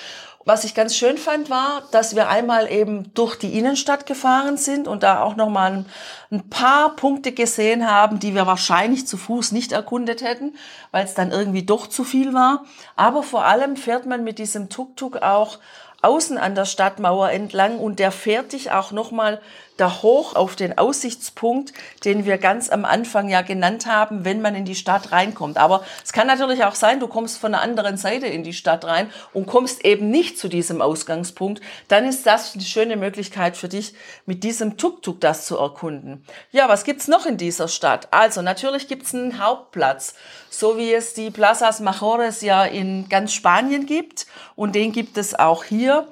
Was 0.46 0.64
ich 0.64 0.74
ganz 0.74 0.94
schön 0.94 1.16
fand, 1.16 1.48
war, 1.48 1.84
dass 1.90 2.14
wir 2.14 2.28
einmal 2.28 2.70
eben 2.70 3.14
durch 3.14 3.36
die 3.36 3.58
Innenstadt 3.58 4.04
gefahren 4.04 4.58
sind 4.58 4.86
und 4.88 5.02
da 5.02 5.22
auch 5.22 5.36
nochmal 5.36 5.72
ein, 5.72 5.86
ein 6.30 6.50
paar 6.50 6.94
Punkte 6.96 7.32
gesehen 7.32 7.90
haben, 7.90 8.18
die 8.18 8.34
wir 8.34 8.46
wahrscheinlich 8.46 9.06
zu 9.06 9.16
Fuß 9.16 9.52
nicht 9.52 9.72
erkundet 9.72 10.22
hätten, 10.22 10.54
weil 10.90 11.06
es 11.06 11.14
dann 11.14 11.32
irgendwie 11.32 11.62
doch 11.62 11.86
zu 11.86 12.04
viel 12.04 12.34
war. 12.34 12.64
Aber 12.94 13.22
vor 13.22 13.46
allem 13.46 13.76
fährt 13.76 14.04
man 14.04 14.22
mit 14.22 14.38
diesem 14.38 14.68
Tuk-Tuk 14.68 15.22
auch 15.22 15.58
außen 16.04 16.38
an 16.38 16.54
der 16.54 16.64
Stadtmauer 16.64 17.30
entlang 17.30 17.78
und 17.78 17.98
der 17.98 18.12
fährt 18.12 18.52
dich 18.52 18.70
auch 18.70 18.92
nochmal 18.92 19.40
da 19.76 20.02
hoch 20.02 20.36
auf 20.36 20.54
den 20.54 20.78
Aussichtspunkt, 20.78 21.72
den 22.04 22.24
wir 22.24 22.38
ganz 22.38 22.70
am 22.70 22.84
Anfang 22.84 23.28
ja 23.28 23.42
genannt 23.42 23.86
haben, 23.86 24.24
wenn 24.24 24.40
man 24.40 24.54
in 24.54 24.64
die 24.64 24.74
Stadt 24.74 25.10
reinkommt. 25.10 25.58
Aber 25.58 25.84
es 26.04 26.12
kann 26.12 26.26
natürlich 26.26 26.64
auch 26.64 26.76
sein, 26.76 27.00
du 27.00 27.08
kommst 27.08 27.38
von 27.38 27.52
der 27.52 27.60
anderen 27.60 27.96
Seite 27.96 28.26
in 28.26 28.44
die 28.44 28.52
Stadt 28.52 28.84
rein 28.84 29.10
und 29.32 29.46
kommst 29.46 29.84
eben 29.84 30.10
nicht 30.10 30.38
zu 30.38 30.48
diesem 30.48 30.80
Ausgangspunkt. 30.80 31.60
Dann 31.88 32.06
ist 32.06 32.24
das 32.26 32.54
eine 32.54 32.62
schöne 32.62 32.96
Möglichkeit 32.96 33.56
für 33.56 33.68
dich, 33.68 33.94
mit 34.26 34.44
diesem 34.44 34.76
Tuk-Tuk 34.76 35.20
das 35.20 35.46
zu 35.46 35.58
erkunden. 35.58 36.24
Ja, 36.52 36.68
was 36.68 36.84
gibt's 36.84 37.08
noch 37.08 37.26
in 37.26 37.36
dieser 37.36 37.68
Stadt? 37.68 38.08
Also 38.12 38.42
natürlich 38.42 38.86
gibt's 38.86 39.14
einen 39.14 39.44
Hauptplatz, 39.44 40.14
so 40.50 40.78
wie 40.78 40.92
es 40.94 41.14
die 41.14 41.30
Plazas 41.30 41.80
Majores 41.80 42.42
ja 42.42 42.64
in 42.64 43.08
ganz 43.08 43.32
Spanien 43.32 43.86
gibt 43.86 44.26
und 44.54 44.74
den 44.74 44.92
gibt 44.92 45.18
es 45.18 45.36
auch 45.36 45.64
hier. 45.64 46.06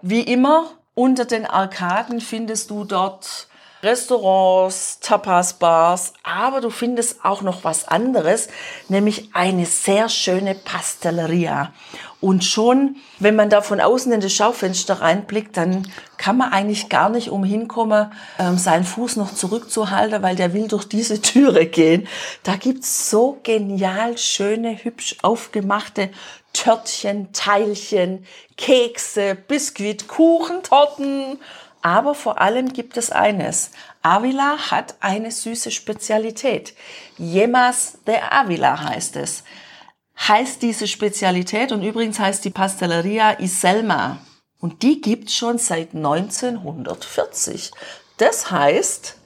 Wie 0.00 0.20
immer 0.20 0.77
unter 0.98 1.26
den 1.26 1.46
Arkaden 1.46 2.20
findest 2.20 2.70
du 2.70 2.82
dort 2.82 3.46
Restaurants, 3.84 4.98
Tapas-Bars, 4.98 6.12
aber 6.24 6.60
du 6.60 6.70
findest 6.70 7.24
auch 7.24 7.42
noch 7.42 7.62
was 7.62 7.86
anderes, 7.86 8.48
nämlich 8.88 9.30
eine 9.32 9.64
sehr 9.64 10.08
schöne 10.08 10.56
Pastelleria. 10.56 11.72
Und 12.20 12.42
schon, 12.44 12.96
wenn 13.20 13.36
man 13.36 13.48
da 13.48 13.60
von 13.62 13.80
außen 13.80 14.10
in 14.10 14.20
das 14.20 14.32
Schaufenster 14.32 15.00
reinblickt, 15.00 15.56
dann 15.56 15.86
kann 16.16 16.36
man 16.36 16.50
eigentlich 16.52 16.88
gar 16.88 17.10
nicht 17.10 17.30
umhin 17.30 17.68
kommen, 17.68 18.12
ähm, 18.40 18.58
seinen 18.58 18.82
Fuß 18.82 19.14
noch 19.14 19.32
zurückzuhalten, 19.32 20.20
weil 20.24 20.34
der 20.34 20.52
will 20.52 20.66
durch 20.66 20.86
diese 20.86 21.22
Türe 21.22 21.66
gehen. 21.66 22.08
Da 22.42 22.56
gibt's 22.56 23.08
so 23.08 23.38
genial 23.44 24.18
schöne, 24.18 24.74
hübsch 24.82 25.14
aufgemachte 25.22 26.10
Törtchen, 26.58 27.32
Teilchen, 27.32 28.26
Kekse, 28.56 29.36
Biskuit, 29.36 30.08
Kuchen, 30.08 30.64
Torten. 30.64 31.38
Aber 31.82 32.16
vor 32.16 32.40
allem 32.40 32.72
gibt 32.72 32.96
es 32.96 33.12
eines. 33.12 33.70
Avila 34.02 34.58
hat 34.72 34.96
eine 34.98 35.30
süße 35.30 35.70
Spezialität. 35.70 36.74
Yemas 37.16 37.98
de 38.08 38.16
Avila 38.16 38.82
heißt 38.82 39.14
es. 39.16 39.44
Heißt 40.26 40.60
diese 40.62 40.88
Spezialität 40.88 41.70
und 41.70 41.84
übrigens 41.84 42.18
heißt 42.18 42.44
die 42.44 42.50
Pastelleria 42.50 43.38
Iselma. 43.38 44.18
Und 44.58 44.82
die 44.82 45.00
gibt's 45.00 45.36
schon 45.36 45.58
seit 45.58 45.94
1940. 45.94 47.70
Das 48.16 48.50
heißt, 48.50 49.16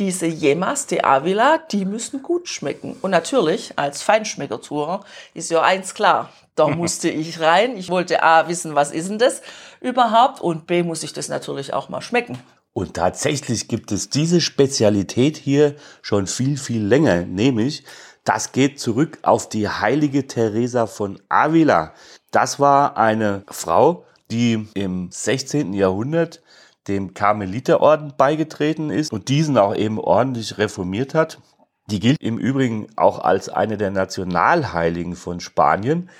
diese 0.00 0.26
Yemas 0.26 0.88
de 0.88 1.04
Avila, 1.04 1.58
die 1.58 1.84
müssen 1.84 2.20
gut 2.22 2.48
schmecken. 2.48 2.96
Und 3.00 3.12
natürlich, 3.12 3.78
als 3.78 4.02
Feinschmeckertour 4.02 5.04
ist 5.34 5.52
ja 5.52 5.62
eins 5.62 5.94
klar. 5.94 6.32
Da 6.60 6.68
musste 6.76 7.08
ich 7.08 7.40
rein. 7.40 7.76
Ich 7.78 7.88
wollte 7.88 8.22
A, 8.22 8.46
wissen, 8.46 8.74
was 8.74 8.92
ist 8.92 9.08
denn 9.08 9.18
das 9.18 9.40
überhaupt? 9.80 10.42
Und 10.42 10.66
B, 10.66 10.82
muss 10.82 11.02
ich 11.02 11.14
das 11.14 11.28
natürlich 11.28 11.72
auch 11.72 11.88
mal 11.88 12.02
schmecken. 12.02 12.38
Und 12.74 12.94
tatsächlich 12.94 13.66
gibt 13.66 13.90
es 13.92 14.10
diese 14.10 14.42
Spezialität 14.42 15.38
hier 15.38 15.74
schon 16.02 16.26
viel, 16.26 16.58
viel 16.58 16.84
länger. 16.84 17.24
Nämlich, 17.24 17.84
Das 18.24 18.52
geht 18.52 18.78
zurück 18.78 19.18
auf 19.22 19.48
die 19.48 19.66
heilige 19.70 20.26
Teresa 20.26 20.86
von 20.86 21.18
Avila. 21.30 21.94
Das 22.30 22.60
war 22.60 22.98
eine 22.98 23.44
Frau, 23.48 24.04
die 24.30 24.68
im 24.74 25.08
16. 25.10 25.72
Jahrhundert 25.72 26.42
dem 26.86 27.14
Karmeliterorden 27.14 28.12
beigetreten 28.18 28.90
ist 28.90 29.10
und 29.10 29.28
diesen 29.28 29.56
auch 29.56 29.74
eben 29.74 29.98
ordentlich 29.98 30.58
reformiert 30.58 31.14
hat. 31.14 31.38
Die 31.86 31.98
gilt 31.98 32.20
im 32.20 32.36
Übrigen 32.36 32.88
auch 32.96 33.18
als 33.18 33.48
eine 33.48 33.78
der 33.78 33.90
Nationalheiligen 33.90 35.16
von 35.16 35.40
Spanien. 35.40 36.10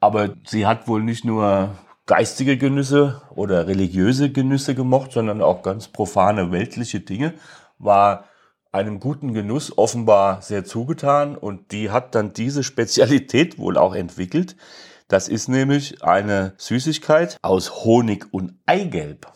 Aber 0.00 0.34
sie 0.46 0.66
hat 0.66 0.88
wohl 0.88 1.02
nicht 1.02 1.24
nur 1.24 1.76
geistige 2.06 2.56
Genüsse 2.56 3.22
oder 3.34 3.66
religiöse 3.66 4.30
Genüsse 4.30 4.74
gemocht, 4.74 5.12
sondern 5.12 5.42
auch 5.42 5.62
ganz 5.62 5.88
profane 5.88 6.52
weltliche 6.52 7.00
Dinge, 7.00 7.34
war 7.78 8.24
einem 8.72 9.00
guten 9.00 9.32
Genuss 9.32 9.76
offenbar 9.76 10.42
sehr 10.42 10.64
zugetan 10.64 11.36
und 11.36 11.72
die 11.72 11.90
hat 11.90 12.14
dann 12.14 12.32
diese 12.32 12.62
Spezialität 12.62 13.58
wohl 13.58 13.76
auch 13.76 13.94
entwickelt. 13.94 14.56
Das 15.08 15.28
ist 15.28 15.48
nämlich 15.48 16.02
eine 16.02 16.54
Süßigkeit 16.56 17.38
aus 17.42 17.84
Honig 17.84 18.26
und 18.32 18.54
Eigelb. 18.66 19.32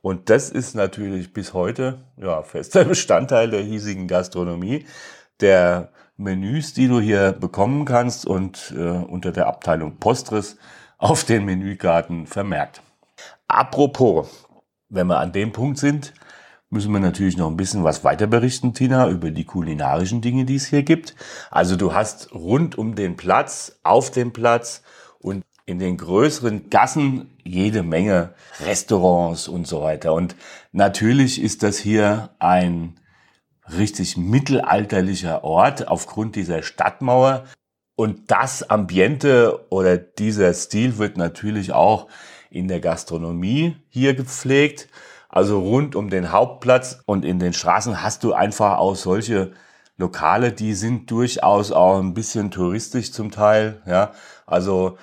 Und 0.00 0.30
das 0.30 0.50
ist 0.50 0.74
natürlich 0.74 1.32
bis 1.32 1.54
heute 1.54 2.04
ja, 2.16 2.42
fester 2.42 2.84
Bestandteil 2.86 3.50
der 3.50 3.62
hiesigen 3.62 4.08
Gastronomie, 4.08 4.86
der 5.40 5.92
Menüs, 6.22 6.72
die 6.72 6.88
du 6.88 7.00
hier 7.00 7.32
bekommen 7.32 7.84
kannst 7.84 8.26
und 8.26 8.72
äh, 8.76 8.80
unter 8.80 9.32
der 9.32 9.46
Abteilung 9.46 9.96
Postres 9.96 10.56
auf 10.98 11.24
den 11.24 11.44
Menükarten 11.44 12.26
vermerkt. 12.26 12.82
Apropos, 13.48 14.28
wenn 14.88 15.08
wir 15.08 15.18
an 15.18 15.32
dem 15.32 15.52
Punkt 15.52 15.78
sind, 15.78 16.14
müssen 16.70 16.92
wir 16.92 17.00
natürlich 17.00 17.36
noch 17.36 17.50
ein 17.50 17.56
bisschen 17.56 17.84
was 17.84 18.02
weiter 18.02 18.26
berichten, 18.26 18.72
Tina, 18.72 19.08
über 19.08 19.30
die 19.30 19.44
kulinarischen 19.44 20.22
Dinge, 20.22 20.44
die 20.44 20.56
es 20.56 20.66
hier 20.66 20.82
gibt. 20.82 21.14
Also 21.50 21.76
du 21.76 21.92
hast 21.92 22.34
rund 22.34 22.78
um 22.78 22.94
den 22.94 23.16
Platz, 23.16 23.78
auf 23.82 24.10
dem 24.10 24.32
Platz 24.32 24.82
und 25.18 25.44
in 25.66 25.78
den 25.78 25.96
größeren 25.96 26.70
Gassen 26.70 27.36
jede 27.44 27.82
Menge 27.82 28.34
Restaurants 28.64 29.48
und 29.48 29.66
so 29.66 29.82
weiter. 29.82 30.14
Und 30.14 30.34
natürlich 30.72 31.42
ist 31.42 31.62
das 31.62 31.78
hier 31.78 32.30
ein 32.38 32.94
richtig 33.70 34.16
mittelalterlicher 34.16 35.44
Ort 35.44 35.88
aufgrund 35.88 36.36
dieser 36.36 36.62
Stadtmauer. 36.62 37.44
Und 37.94 38.30
das 38.30 38.68
Ambiente 38.68 39.66
oder 39.70 39.96
dieser 39.98 40.52
Stil 40.54 40.98
wird 40.98 41.16
natürlich 41.16 41.72
auch 41.72 42.08
in 42.50 42.68
der 42.68 42.80
Gastronomie 42.80 43.76
hier 43.88 44.14
gepflegt. 44.14 44.88
Also 45.28 45.60
rund 45.60 45.96
um 45.96 46.10
den 46.10 46.32
Hauptplatz 46.32 47.02
und 47.06 47.24
in 47.24 47.38
den 47.38 47.52
Straßen 47.52 48.02
hast 48.02 48.24
du 48.24 48.34
einfach 48.34 48.78
auch 48.78 48.96
solche 48.96 49.52
Lokale, 49.96 50.52
die 50.52 50.74
sind 50.74 51.10
durchaus 51.10 51.70
auch 51.70 51.98
ein 51.98 52.14
bisschen 52.14 52.50
touristisch 52.50 53.12
zum 53.12 53.30
Teil. 53.30 53.82
Ja, 53.86 54.12
also 54.46 54.98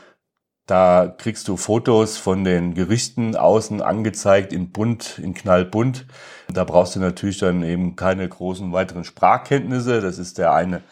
da 0.69 1.13
kriegst 1.17 1.47
du 1.47 1.57
Fotos 1.57 2.17
von 2.17 2.43
den 2.43 2.75
Gerichten 2.75 3.35
außen 3.35 3.81
angezeigt 3.81 4.53
in 4.53 4.71
bunt, 4.71 5.17
in 5.17 5.33
knallbunt. 5.33 6.05
Da 6.47 6.63
brauchst 6.63 6.95
du 6.95 6.99
natürlich 6.99 7.39
dann 7.39 7.63
eben 7.63 7.95
keine 7.95 8.27
großen 8.27 8.71
weiteren 8.71 9.03
Sprachkenntnisse. 9.03 9.99
Das 9.99 10.19
ist 10.19 10.37
der 10.37 10.53
eine, 10.53 10.83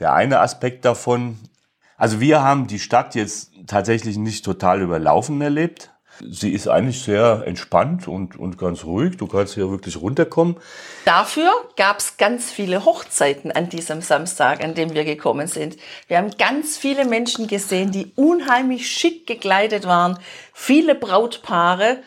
der 0.00 0.14
eine 0.14 0.40
Aspekt 0.40 0.84
davon. 0.84 1.38
Also 1.96 2.18
wir 2.18 2.42
haben 2.42 2.66
die 2.66 2.80
Stadt 2.80 3.14
jetzt 3.14 3.52
tatsächlich 3.66 4.16
nicht 4.16 4.44
total 4.44 4.80
überlaufen 4.82 5.40
erlebt. 5.40 5.92
Sie 6.28 6.52
ist 6.52 6.68
eigentlich 6.68 7.02
sehr 7.02 7.44
entspannt 7.46 8.08
und, 8.08 8.38
und 8.38 8.58
ganz 8.58 8.84
ruhig. 8.84 9.16
Du 9.16 9.26
kannst 9.26 9.54
hier 9.54 9.70
wirklich 9.70 10.00
runterkommen. 10.00 10.56
Dafür 11.04 11.50
gab 11.76 11.98
es 11.98 12.16
ganz 12.16 12.50
viele 12.50 12.84
Hochzeiten 12.84 13.52
an 13.52 13.68
diesem 13.68 14.02
Samstag, 14.02 14.62
an 14.62 14.74
dem 14.74 14.94
wir 14.94 15.04
gekommen 15.04 15.46
sind. 15.46 15.76
Wir 16.08 16.18
haben 16.18 16.30
ganz 16.38 16.76
viele 16.76 17.04
Menschen 17.04 17.46
gesehen, 17.46 17.90
die 17.90 18.12
unheimlich 18.16 18.90
schick 18.90 19.26
gekleidet 19.26 19.86
waren, 19.86 20.18
viele 20.52 20.94
Brautpaare. 20.94 21.98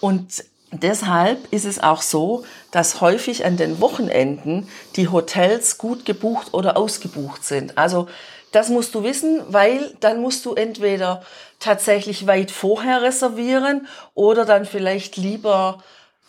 Und 0.00 0.44
deshalb 0.72 1.52
ist 1.52 1.64
es 1.64 1.82
auch 1.82 2.02
so, 2.02 2.44
dass 2.70 3.00
häufig 3.00 3.44
an 3.44 3.56
den 3.56 3.80
Wochenenden 3.80 4.68
die 4.96 5.08
Hotels 5.08 5.78
gut 5.78 6.04
gebucht 6.04 6.54
oder 6.54 6.76
ausgebucht 6.76 7.44
sind. 7.44 7.78
Also 7.78 8.08
das 8.52 8.68
musst 8.68 8.94
du 8.94 9.02
wissen, 9.02 9.42
weil 9.48 9.94
dann 10.00 10.20
musst 10.20 10.44
du 10.44 10.54
entweder 10.54 11.22
tatsächlich 11.58 12.26
weit 12.26 12.50
vorher 12.50 13.02
reservieren 13.02 13.86
oder 14.14 14.44
dann 14.44 14.64
vielleicht 14.64 15.16
lieber 15.16 15.82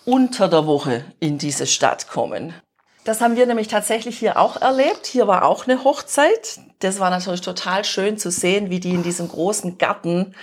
unter 0.06 0.48
der 0.48 0.66
Woche 0.66 1.06
in 1.20 1.38
diese 1.38 1.68
Stadt 1.68 2.08
kommen. 2.08 2.54
Das 3.04 3.22
haben 3.22 3.36
wir 3.36 3.48
nämlich 3.48 3.68
tatsächlich 3.68 4.20
hier 4.20 4.38
auch 4.38 4.62
erlebt. 4.62 5.08
Hier 5.08 5.28
war 5.28 5.46
auch 5.46 5.66
eine 5.66 5.84
Hochzeit. 5.84 6.60
Das 6.80 7.00
war 7.00 7.10
natürlich 7.10 7.42
total 7.42 7.84
schön 7.84 8.18
zu 8.18 8.30
sehen, 8.30 8.70
wie 8.70 8.80
die 8.80 8.92
in 8.92 9.02
diesem 9.02 9.28
großen 9.28 9.80
Garten 9.80 10.36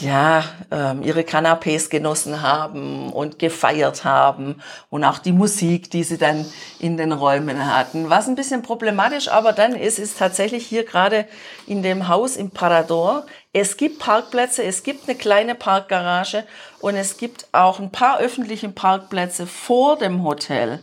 ja, 0.00 0.44
ähm, 0.70 1.02
ihre 1.02 1.22
Canapés 1.22 1.88
genossen 1.88 2.42
haben 2.42 3.12
und 3.12 3.38
gefeiert 3.38 4.04
haben 4.04 4.56
und 4.90 5.04
auch 5.04 5.18
die 5.18 5.32
Musik, 5.32 5.90
die 5.90 6.04
sie 6.04 6.18
dann 6.18 6.44
in 6.78 6.96
den 6.96 7.12
Räumen 7.12 7.74
hatten. 7.74 8.10
Was 8.10 8.28
ein 8.28 8.34
bisschen 8.34 8.62
problematisch 8.62 9.28
aber 9.28 9.52
dann 9.52 9.74
ist, 9.74 9.98
ist 9.98 10.18
tatsächlich 10.18 10.66
hier 10.66 10.84
gerade 10.84 11.26
in 11.66 11.82
dem 11.82 12.08
Haus 12.08 12.36
im 12.36 12.50
Parador. 12.50 13.24
Es 13.54 13.78
gibt 13.78 13.98
Parkplätze, 13.98 14.62
es 14.64 14.82
gibt 14.82 15.08
eine 15.08 15.16
kleine 15.16 15.54
Parkgarage 15.54 16.44
und 16.80 16.96
es 16.96 17.16
gibt 17.16 17.46
auch 17.52 17.80
ein 17.80 17.90
paar 17.90 18.18
öffentliche 18.18 18.68
Parkplätze 18.68 19.46
vor 19.46 19.96
dem 19.96 20.24
Hotel. 20.24 20.80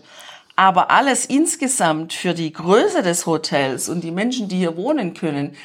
Aber 0.55 0.91
alles 0.91 1.25
insgesamt 1.25 2.13
für 2.13 2.33
die 2.33 2.53
Größe 2.53 3.03
des 3.03 3.25
Hotels 3.25 3.89
und 3.89 4.01
die 4.01 4.11
Menschen, 4.11 4.47
die 4.47 4.57
hier 4.57 4.77
wohnen 4.77 5.13
können, 5.13 5.55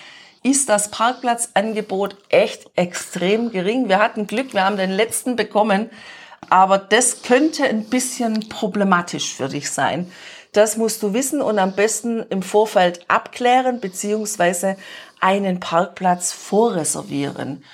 ist 0.43 0.69
das 0.69 0.91
Parkplatzangebot 0.91 2.17
echt 2.29 2.71
extrem 2.77 3.51
gering. 3.51 3.89
Wir 3.89 3.99
hatten 3.99 4.27
Glück, 4.27 4.55
wir 4.55 4.65
haben 4.65 4.77
den 4.77 4.91
letzten 4.91 5.37
bekommen, 5.37 5.91
aber 6.51 6.79
das 6.79 7.23
könnte 7.23 7.65
ein 7.65 7.85
bisschen 7.85 8.49
problematisch 8.49 9.35
für 9.35 9.49
dich 9.49 9.71
sein. 9.71 10.11
Das 10.53 10.77
musst 10.77 11.03
du 11.03 11.13
wissen 11.13 11.43
und 11.43 11.59
am 11.59 11.73
besten 11.73 12.25
im 12.31 12.43
Vorfeld 12.43 13.05
abklären 13.09 13.81
beziehungsweise 13.81 14.77
einen 15.21 15.61
Parkplatz 15.61 16.33
vorreservieren. 16.33 17.65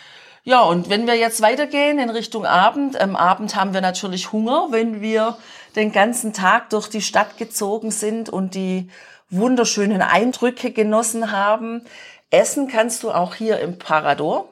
Ja, 0.43 0.61
und 0.61 0.91
wenn 0.91 1.07
wir 1.07 1.15
jetzt 1.15 1.41
weitergehen 1.41 1.99
in 1.99 2.11
Richtung 2.11 2.45
Abend, 2.45 3.01
am 3.01 3.17
Abend 3.17 3.57
haben 3.57 3.73
wir 3.73 3.81
natürlich 3.81 4.33
Hunger, 4.33 4.69
wenn 4.71 5.01
wir 5.01 5.39
den 5.77 5.93
ganzen 5.93 6.33
Tag 6.33 6.71
durch 6.71 6.89
die 6.89 7.01
Stadt 7.01 7.39
gezogen 7.39 7.91
sind 7.91 8.29
und 8.29 8.55
die 8.55 8.91
wunderschönen 9.31 10.03
Eindrücke 10.03 10.71
genossen 10.71 11.33
haben. 11.33 11.83
Essen 12.35 12.67
kannst 12.67 13.05
du 13.05 13.13
auch 13.13 13.37
hier 13.37 13.61
im 13.61 13.79
Parador. 13.79 14.49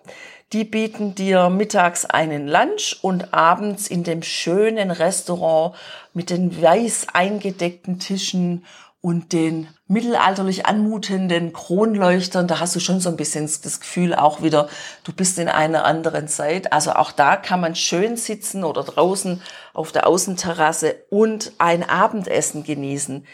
Die 0.52 0.64
bieten 0.64 1.14
dir 1.14 1.48
mittags 1.48 2.04
einen 2.04 2.46
Lunch 2.46 2.98
und 3.02 3.34
abends 3.34 3.88
in 3.88 4.04
dem 4.04 4.22
schönen 4.22 4.90
Restaurant 4.90 5.74
mit 6.14 6.30
den 6.30 6.62
weiß 6.62 7.08
eingedeckten 7.12 7.98
Tischen 7.98 8.64
und 9.00 9.32
den 9.32 9.66
mittelalterlich 9.88 10.64
anmutenden 10.66 11.52
Kronleuchtern, 11.52 12.46
da 12.46 12.60
hast 12.60 12.76
du 12.76 12.80
schon 12.80 13.00
so 13.00 13.08
ein 13.08 13.16
bisschen 13.16 13.50
das 13.62 13.80
Gefühl 13.80 14.14
auch 14.14 14.42
wieder, 14.42 14.68
du 15.02 15.12
bist 15.12 15.40
in 15.40 15.48
einer 15.48 15.84
anderen 15.84 16.28
Zeit. 16.28 16.72
Also 16.72 16.92
auch 16.92 17.10
da 17.10 17.34
kann 17.34 17.60
man 17.60 17.74
schön 17.74 18.16
sitzen 18.16 18.62
oder 18.62 18.84
draußen 18.84 19.42
auf 19.74 19.90
der 19.90 20.06
Außenterrasse 20.06 20.94
und 21.10 21.52
ein 21.58 21.88
Abendessen 21.88 22.62
genießen. 22.62 23.26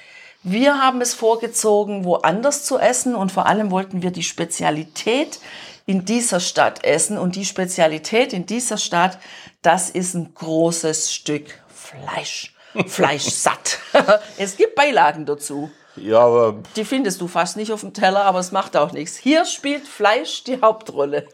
Wir 0.50 0.80
haben 0.80 1.02
es 1.02 1.12
vorgezogen, 1.12 2.06
woanders 2.06 2.64
zu 2.64 2.78
essen 2.78 3.14
und 3.14 3.30
vor 3.30 3.44
allem 3.44 3.70
wollten 3.70 4.00
wir 4.00 4.10
die 4.10 4.22
Spezialität 4.22 5.40
in 5.84 6.06
dieser 6.06 6.40
Stadt 6.40 6.84
essen. 6.84 7.18
Und 7.18 7.36
die 7.36 7.44
Spezialität 7.44 8.32
in 8.32 8.46
dieser 8.46 8.78
Stadt, 8.78 9.18
das 9.60 9.90
ist 9.90 10.14
ein 10.14 10.32
großes 10.32 11.12
Stück 11.12 11.60
Fleisch. 11.68 12.54
Fleisch 12.86 13.24
satt. 13.24 13.78
es 14.38 14.56
gibt 14.56 14.74
Beilagen 14.74 15.26
dazu. 15.26 15.70
Ja, 15.96 16.20
aber. 16.20 16.62
Die 16.76 16.86
findest 16.86 17.20
du 17.20 17.28
fast 17.28 17.58
nicht 17.58 17.70
auf 17.70 17.82
dem 17.82 17.92
Teller, 17.92 18.24
aber 18.24 18.38
es 18.38 18.50
macht 18.50 18.74
auch 18.74 18.92
nichts. 18.92 19.18
Hier 19.18 19.44
spielt 19.44 19.86
Fleisch 19.86 20.44
die 20.44 20.62
Hauptrolle. 20.62 21.26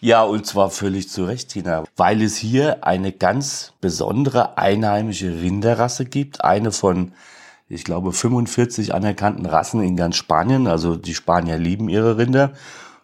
Ja, 0.00 0.22
und 0.22 0.46
zwar 0.46 0.68
völlig 0.68 1.08
zu 1.08 1.24
Recht, 1.24 1.48
Tina, 1.48 1.84
weil 1.96 2.20
es 2.20 2.36
hier 2.36 2.84
eine 2.84 3.10
ganz 3.10 3.72
besondere 3.80 4.58
einheimische 4.58 5.28
Rinderrasse 5.40 6.04
gibt, 6.04 6.44
eine 6.44 6.72
von 6.72 7.12
ich 7.68 7.84
glaube, 7.84 8.12
45 8.12 8.94
anerkannten 8.94 9.46
Rassen 9.46 9.82
in 9.82 9.96
ganz 9.96 10.16
Spanien. 10.16 10.66
Also 10.66 10.96
die 10.96 11.14
Spanier 11.14 11.58
lieben 11.58 11.88
ihre 11.88 12.16
Rinder, 12.16 12.54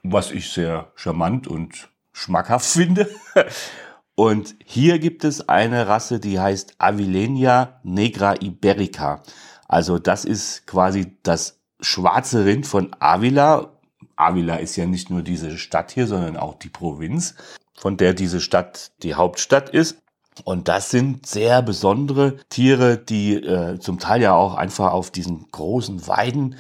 was 0.03 0.31
ich 0.31 0.51
sehr 0.51 0.91
charmant 0.95 1.47
und 1.47 1.89
schmackhaft 2.13 2.67
finde. 2.67 3.09
Und 4.17 4.55
hier 4.65 5.01
gibt 5.01 5.25
es 5.25 5.49
eine 5.49 5.89
Rasse, 5.89 6.21
die 6.21 6.39
heißt 6.39 6.77
Avilenia 6.79 7.81
Negra 7.83 8.41
Iberica. 8.41 9.25
Also 9.67 9.99
das 9.99 10.25
ist 10.25 10.69
quasi 10.69 11.17
das 11.25 11.61
schwarze 11.81 12.45
Rind 12.45 12.65
von 12.65 12.95
Avila. 13.01 13.73
Avila 14.15 14.57
ist 14.57 14.77
ja 14.77 14.87
nicht 14.87 15.11
nur 15.11 15.23
diese 15.23 15.59
Stadt 15.59 15.91
hier, 15.91 16.07
sondern 16.07 16.37
auch 16.37 16.55
die 16.55 16.69
Provinz, 16.69 17.35
von 17.77 17.97
der 17.97 18.15
diese 18.15 18.41
Stadt 18.41 18.93
die 19.03 19.15
Hauptstadt 19.15 19.69
ist. 19.71 20.04
Und 20.43 20.69
das 20.69 20.91
sind 20.91 21.27
sehr 21.27 21.63
besondere 21.63 22.37
Tiere, 22.49 22.99
die 22.99 23.35
äh, 23.35 23.79
zum 23.79 24.01
Teil 24.01 24.21
ja 24.21 24.35
auch 24.35 24.55
einfach 24.55 24.93
auf 24.93 25.11
diesen 25.11 25.47
großen 25.53 26.09
Weiden 26.09 26.57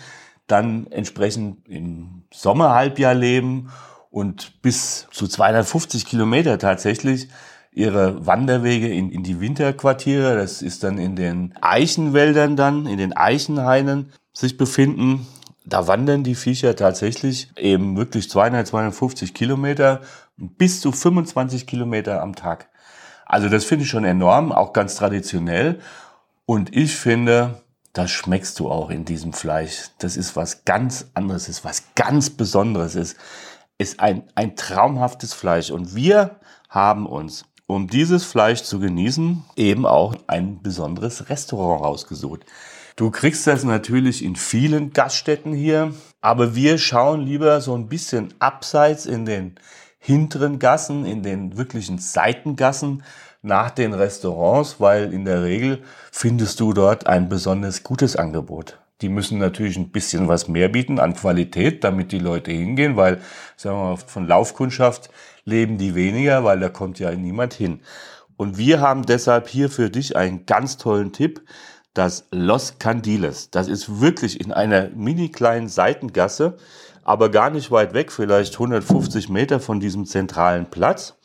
dann 0.46 0.86
entsprechend 0.88 1.68
im 1.68 2.22
Sommerhalbjahr 2.32 3.14
leben 3.14 3.70
und 4.10 4.62
bis 4.62 5.08
zu 5.10 5.26
250 5.26 6.06
Kilometer 6.06 6.58
tatsächlich 6.58 7.28
ihre 7.72 8.24
Wanderwege 8.24 8.88
in, 8.88 9.10
in 9.10 9.24
die 9.24 9.40
Winterquartiere, 9.40 10.36
das 10.36 10.62
ist 10.62 10.84
dann 10.84 10.98
in 10.98 11.16
den 11.16 11.54
Eichenwäldern 11.60 12.54
dann, 12.54 12.86
in 12.86 12.98
den 12.98 13.16
Eichenhainen 13.16 14.12
sich 14.32 14.56
befinden. 14.56 15.26
Da 15.66 15.88
wandern 15.88 16.22
die 16.22 16.36
Viecher 16.36 16.76
tatsächlich 16.76 17.50
eben 17.56 17.96
wirklich 17.96 18.30
200, 18.30 18.66
250 18.66 19.34
Kilometer 19.34 20.02
bis 20.36 20.80
zu 20.80 20.92
25 20.92 21.66
Kilometer 21.66 22.22
am 22.22 22.36
Tag. 22.36 22.68
Also 23.34 23.48
das 23.48 23.64
finde 23.64 23.82
ich 23.82 23.90
schon 23.90 24.04
enorm, 24.04 24.52
auch 24.52 24.72
ganz 24.72 24.94
traditionell. 24.94 25.80
Und 26.46 26.72
ich 26.76 26.94
finde, 26.94 27.62
das 27.92 28.12
schmeckst 28.12 28.60
du 28.60 28.70
auch 28.70 28.90
in 28.90 29.04
diesem 29.04 29.32
Fleisch. 29.32 29.88
Das 29.98 30.16
ist 30.16 30.36
was 30.36 30.64
ganz 30.64 31.08
anderes, 31.14 31.48
ist 31.48 31.64
was 31.64 31.82
ganz 31.96 32.30
Besonderes 32.30 32.94
ist. 32.94 33.16
Ist 33.76 33.98
ein, 33.98 34.22
ein 34.36 34.54
traumhaftes 34.54 35.34
Fleisch. 35.34 35.72
Und 35.72 35.96
wir 35.96 36.38
haben 36.68 37.06
uns, 37.06 37.44
um 37.66 37.88
dieses 37.88 38.22
Fleisch 38.22 38.62
zu 38.62 38.78
genießen, 38.78 39.42
eben 39.56 39.84
auch 39.84 40.14
ein 40.28 40.62
besonderes 40.62 41.28
Restaurant 41.28 41.82
rausgesucht. 41.82 42.46
Du 42.94 43.10
kriegst 43.10 43.48
das 43.48 43.64
natürlich 43.64 44.22
in 44.24 44.36
vielen 44.36 44.92
Gaststätten 44.92 45.54
hier, 45.54 45.92
aber 46.20 46.54
wir 46.54 46.78
schauen 46.78 47.22
lieber 47.22 47.60
so 47.60 47.74
ein 47.74 47.88
bisschen 47.88 48.32
abseits 48.38 49.06
in 49.06 49.26
den 49.26 49.56
hinteren 50.04 50.58
Gassen, 50.58 51.06
in 51.06 51.22
den 51.22 51.56
wirklichen 51.56 51.96
Seitengassen 51.96 53.02
nach 53.40 53.70
den 53.70 53.94
Restaurants, 53.94 54.78
weil 54.78 55.14
in 55.14 55.24
der 55.24 55.42
Regel 55.42 55.82
findest 56.12 56.60
du 56.60 56.74
dort 56.74 57.06
ein 57.06 57.30
besonders 57.30 57.82
gutes 57.82 58.14
Angebot. 58.14 58.78
Die 59.00 59.08
müssen 59.08 59.38
natürlich 59.38 59.78
ein 59.78 59.88
bisschen 59.88 60.28
was 60.28 60.46
mehr 60.46 60.68
bieten 60.68 61.00
an 61.00 61.14
Qualität, 61.14 61.84
damit 61.84 62.12
die 62.12 62.18
Leute 62.18 62.52
hingehen, 62.52 62.96
weil 62.96 63.22
sagen 63.56 63.78
wir 63.78 63.84
mal, 63.92 63.96
von 63.96 64.28
Laufkundschaft 64.28 65.08
leben 65.46 65.78
die 65.78 65.94
weniger, 65.94 66.44
weil 66.44 66.60
da 66.60 66.68
kommt 66.68 66.98
ja 66.98 67.10
niemand 67.12 67.54
hin. 67.54 67.80
Und 68.36 68.58
wir 68.58 68.82
haben 68.82 69.06
deshalb 69.06 69.48
hier 69.48 69.70
für 69.70 69.88
dich 69.88 70.16
einen 70.16 70.44
ganz 70.44 70.76
tollen 70.76 71.12
Tipp, 71.12 71.40
das 71.94 72.26
Los 72.30 72.78
Candiles. 72.78 73.50
Das 73.50 73.68
ist 73.68 74.02
wirklich 74.02 74.38
in 74.38 74.52
einer 74.52 74.90
mini 74.90 75.30
kleinen 75.30 75.68
Seitengasse 75.68 76.58
aber 77.04 77.30
gar 77.30 77.50
nicht 77.50 77.70
weit 77.70 77.94
weg, 77.94 78.10
vielleicht 78.10 78.54
150 78.54 79.28
Meter 79.28 79.60
von 79.60 79.80
diesem 79.80 80.06
zentralen 80.06 80.66
Platz. 80.66 81.16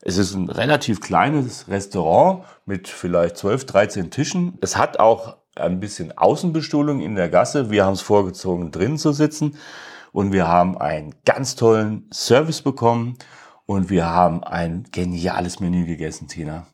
Es 0.00 0.18
ist 0.18 0.34
ein 0.34 0.48
relativ 0.48 1.00
kleines 1.00 1.68
Restaurant 1.68 2.44
mit 2.64 2.88
vielleicht 2.88 3.36
12, 3.36 3.66
13 3.66 4.10
Tischen. 4.10 4.58
Es 4.60 4.76
hat 4.76 5.00
auch 5.00 5.36
ein 5.56 5.80
bisschen 5.80 6.16
Außenbestuhlung 6.16 7.00
in 7.00 7.16
der 7.16 7.28
Gasse. 7.28 7.70
Wir 7.70 7.84
haben 7.84 7.94
es 7.94 8.02
vorgezogen, 8.02 8.70
drinnen 8.70 8.98
zu 8.98 9.12
sitzen. 9.12 9.56
Und 10.12 10.32
wir 10.32 10.46
haben 10.46 10.78
einen 10.78 11.14
ganz 11.24 11.56
tollen 11.56 12.08
Service 12.12 12.62
bekommen. 12.62 13.16
Und 13.66 13.90
wir 13.90 14.06
haben 14.06 14.44
ein 14.44 14.84
geniales 14.92 15.58
Menü 15.58 15.86
gegessen, 15.86 16.28
Tina. 16.28 16.66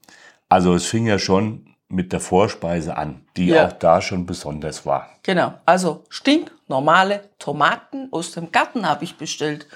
Also 0.51 0.75
es 0.75 0.85
fing 0.85 1.07
ja 1.07 1.19
schon 1.19 1.72
mit 1.93 2.13
der 2.13 2.21
Vorspeise 2.21 2.97
an, 2.97 3.25
die 3.37 3.49
ja. 3.49 3.67
auch 3.67 3.73
da 3.73 4.01
schon 4.01 4.27
besonders 4.27 4.87
war. 4.87 5.11
Genau, 5.23 5.55
also 5.67 6.05
stinknormale 6.09 7.29
Tomaten 7.39 8.09
aus 8.11 8.33
dem 8.33 8.51
Garten 8.51 8.89
habe 8.89 9.05
ich 9.05 9.17
bestellt. 9.17 9.67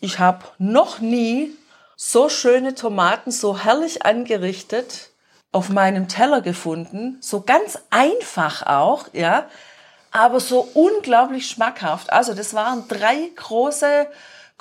Ich 0.00 0.18
habe 0.18 0.44
noch 0.58 0.98
nie 0.98 1.52
so 1.96 2.28
schöne 2.28 2.74
Tomaten, 2.74 3.30
so 3.30 3.56
herrlich 3.58 4.04
angerichtet 4.04 5.10
auf 5.52 5.68
meinem 5.68 6.08
Teller 6.08 6.40
gefunden. 6.40 7.18
So 7.20 7.42
ganz 7.42 7.78
einfach 7.90 8.66
auch, 8.66 9.06
ja, 9.12 9.46
aber 10.10 10.40
so 10.40 10.68
unglaublich 10.74 11.46
schmackhaft. 11.46 12.12
Also 12.12 12.34
das 12.34 12.54
waren 12.54 12.88
drei 12.88 13.30
große 13.36 14.08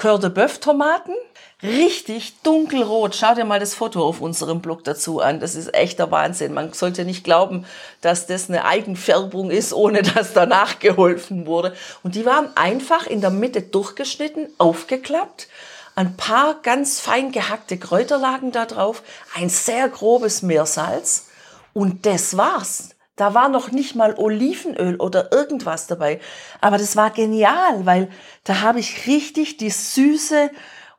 Coeur 0.02 0.18
de 0.18 0.32
Boeuf 0.32 0.58
Tomaten 0.58 1.14
richtig 1.62 2.42
dunkelrot. 2.42 3.16
Schau 3.16 3.36
dir 3.36 3.46
mal 3.46 3.60
das 3.60 3.76
Foto 3.76 4.04
auf 4.04 4.20
unserem 4.20 4.60
Blog 4.60 4.84
dazu 4.84 5.20
an. 5.20 5.40
Das 5.40 5.54
ist 5.54 5.76
echter 5.76 6.10
Wahnsinn. 6.10 6.56
Man 6.56 6.74
sollte 6.74 7.06
nicht 7.06 7.24
glauben, 7.24 7.68
dass 8.02 8.26
das 8.26 8.50
eine 8.50 8.66
Eigenfärbung 8.66 9.52
ist, 9.52 9.74
ohne 9.74 10.02
dass 10.16 10.34
danach 10.34 10.80
geholfen 10.80 11.46
wurde. 11.46 11.76
Und 12.02 12.16
die 12.16 12.26
waren 12.26 12.50
einfach 12.56 13.06
in 13.06 13.22
der 13.22 13.30
Mitte 13.30 13.62
durchgeschnitten, 13.62 14.48
aufgeklappt. 14.58 15.48
Ein 15.94 16.18
paar 16.18 16.56
ganz 16.64 17.00
fein 17.00 17.32
gehackte 17.32 17.78
Kräuter 17.78 18.18
lagen 18.18 18.52
da 18.52 18.66
drauf, 18.66 19.04
ein 19.36 19.50
sehr 19.50 19.88
grobes 19.88 20.42
Meersalz. 20.42 21.28
Und 21.74 22.08
das 22.08 22.36
war's. 22.36 22.90
Da 23.21 23.34
war 23.34 23.49
noch 23.49 23.71
nicht 23.71 23.95
mal 23.95 24.15
Olivenöl 24.17 24.95
oder 24.95 25.31
irgendwas 25.31 25.88
dabei. 25.88 26.19
Aber 26.60 26.77
das 26.77 26.95
war 26.95 27.12
genial, 27.12 27.86
weil 27.86 28.10
da 28.43 28.62
habe 28.62 28.79
ich 28.79 29.07
richtig 29.07 29.57
die 29.57 29.69
süße, 29.69 30.49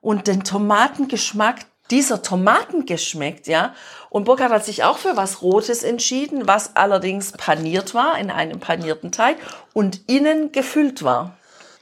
und 0.02 0.26
den 0.26 0.44
Tomatengeschmack 0.44 1.60
dieser 1.90 2.22
Tomaten 2.22 2.84
geschmeckt, 2.84 3.46
ja. 3.46 3.74
Und 4.10 4.24
Burkhard 4.24 4.52
hat 4.52 4.64
sich 4.64 4.84
auch 4.84 4.98
für 4.98 5.16
was 5.16 5.40
Rotes 5.40 5.82
entschieden, 5.82 6.46
was 6.46 6.76
allerdings 6.76 7.32
paniert 7.32 7.94
war, 7.94 8.18
in 8.18 8.30
einem 8.30 8.60
panierten 8.60 9.12
Teig 9.12 9.36
und 9.72 10.10
innen 10.10 10.52
gefüllt 10.52 11.02
war. 11.02 11.36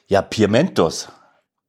Ja, 0.07 0.22
Piementos, 0.22 1.09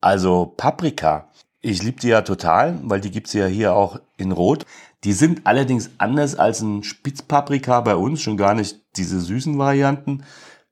also 0.02 0.54
Paprika. 0.58 1.30
Ich 1.62 1.82
liebe 1.82 2.00
die 2.00 2.10
ja 2.10 2.22
total, 2.22 2.80
weil 2.84 3.02
die 3.02 3.12
gibt's 3.12 3.34
ja 3.34 3.46
hier 3.46 3.74
auch 3.74 4.00
in 4.18 4.32
Rot. 4.32 4.66
Die 5.04 5.14
sind 5.14 5.48
allerdings 5.48 5.92
anders 5.98 6.36
als 6.36 6.62
ein 6.62 6.84
Spitzpaprika 6.84 7.82
bei 7.82 7.96
uns, 7.96 8.22
schon 8.22 8.38
gar 8.38 8.54
nicht 8.54 8.82
diese 8.98 9.20
süßen 9.20 9.58
Varianten, 9.58 10.24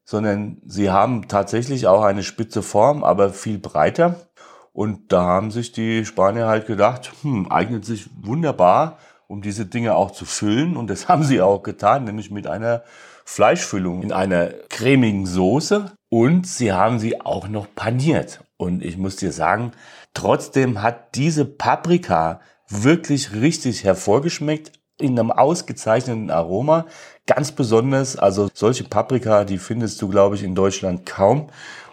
sondern 0.04 0.62
sie 0.66 0.92
haben 0.92 1.28
tatsächlich 1.28 1.88
auch 1.88 2.04
eine 2.04 2.24
spitze 2.24 2.62
Form, 2.62 3.04
aber 3.04 3.32
viel 3.32 3.58
breiter. 3.58 4.28
Und 4.72 5.12
da 5.12 5.24
haben 5.24 5.52
sich 5.52 5.72
die 5.72 6.06
Spanier 6.06 6.48
halt 6.48 6.68
gedacht, 6.68 7.12
hm, 7.22 7.52
eignet 7.52 7.86
sich 7.86 8.10
wunderbar, 8.22 8.98
um 9.28 9.42
diese 9.42 9.66
Dinge 9.66 9.96
auch 9.96 10.12
zu 10.12 10.26
füllen. 10.26 10.78
Und 10.78 10.90
das 10.90 11.08
haben 11.10 11.24
sie 11.24 11.42
auch 11.42 11.64
getan, 11.64 12.04
nämlich 12.04 12.32
mit 12.32 12.48
einer 12.48 12.84
Fleischfüllung 13.26 14.04
in 14.04 14.12
einer 14.12 14.48
cremigen 14.70 15.26
Soße. 15.26 15.92
Und 16.10 16.48
sie 16.48 16.72
haben 16.72 17.00
sie 17.00 17.22
auch 17.22 17.48
noch 17.48 17.68
paniert. 17.76 18.44
Und 18.58 18.84
ich 18.84 18.98
muss 18.98 19.16
dir 19.16 19.32
sagen, 19.32 19.72
trotzdem 20.14 20.82
hat 20.82 21.16
diese 21.16 21.46
Paprika 21.46 22.42
wirklich 22.70 23.34
richtig 23.34 23.84
hervorgeschmeckt 23.84 24.72
in 25.00 25.20
einem 25.20 25.32
ausgezeichneten 25.32 26.30
Aroma. 26.30 26.86
Ganz 27.26 27.52
besonders, 27.52 28.16
also 28.16 28.50
solche 28.54 28.84
Paprika, 28.84 29.46
die 29.46 29.58
findest 29.58 30.02
du, 30.02 30.10
glaube 30.10 30.36
ich, 30.36 30.44
in 30.44 30.56
Deutschland 30.56 31.06
kaum. 31.06 31.50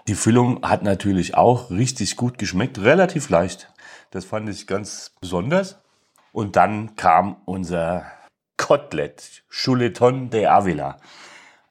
Die 0.08 0.14
Füllung 0.14 0.62
hat 0.62 0.82
natürlich 0.82 1.34
auch 1.34 1.70
richtig 1.70 2.16
gut 2.16 2.38
geschmeckt, 2.38 2.78
relativ 2.78 3.28
leicht. 3.28 3.72
Das 4.10 4.24
fand 4.24 4.48
ich 4.48 4.66
ganz 4.66 5.12
besonders. 5.20 5.78
Und 6.32 6.56
dann 6.56 6.96
kam 6.96 7.36
unser 7.44 8.06
Kotelett, 8.56 9.42
Chuleton 9.50 10.30
de 10.30 10.46
Avila. 10.46 10.98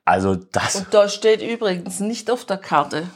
Also 0.03 0.35
das. 0.35 0.75
Und 0.75 0.93
da 0.93 1.09
steht 1.09 1.41
übrigens 1.41 1.99
nicht 1.99 2.29
auf 2.29 2.45
der 2.45 2.57
Karte, 2.57 3.09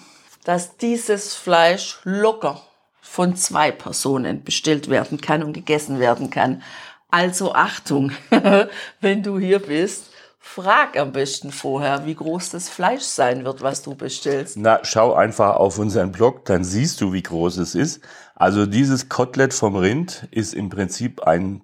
dass 0.44 0.78
dieses 0.78 1.36
Fleisch 1.36 2.00
locker 2.04 2.62
von 3.10 3.36
zwei 3.36 3.72
Personen 3.72 4.44
bestellt 4.44 4.88
werden 4.88 5.20
kann 5.20 5.42
und 5.42 5.54
gegessen 5.54 6.00
werden 6.00 6.30
kann. 6.30 6.62
Also 7.10 7.54
Achtung, 7.54 8.12
wenn 9.02 9.24
du 9.24 9.40
hier 9.40 9.58
bist 9.58 10.12
Frag 10.42 10.98
am 10.98 11.12
besten 11.12 11.52
vorher, 11.52 12.06
wie 12.06 12.16
groß 12.16 12.52
das 12.52 12.70
Fleisch 12.70 13.04
sein 13.04 13.46
wird, 13.46 13.62
was 13.62 13.82
du 13.82 13.96
bestellst. 13.96 14.58
Na, 14.58 14.80
schau 14.84 15.14
einfach 15.14 15.56
auf 15.58 15.80
unseren 15.80 16.12
Blog, 16.12 16.46
dann 16.46 16.64
siehst 16.64 17.02
du, 17.02 17.12
wie 17.12 17.22
groß 17.24 17.58
es 17.58 17.76
ist. 17.76 18.02
Also 18.36 18.66
dieses 18.66 19.10
Kotelett 19.10 19.54
vom 19.54 19.76
Rind 19.76 20.28
ist 20.32 20.54
im 20.54 20.70
Prinzip 20.70 21.22
ein 21.24 21.62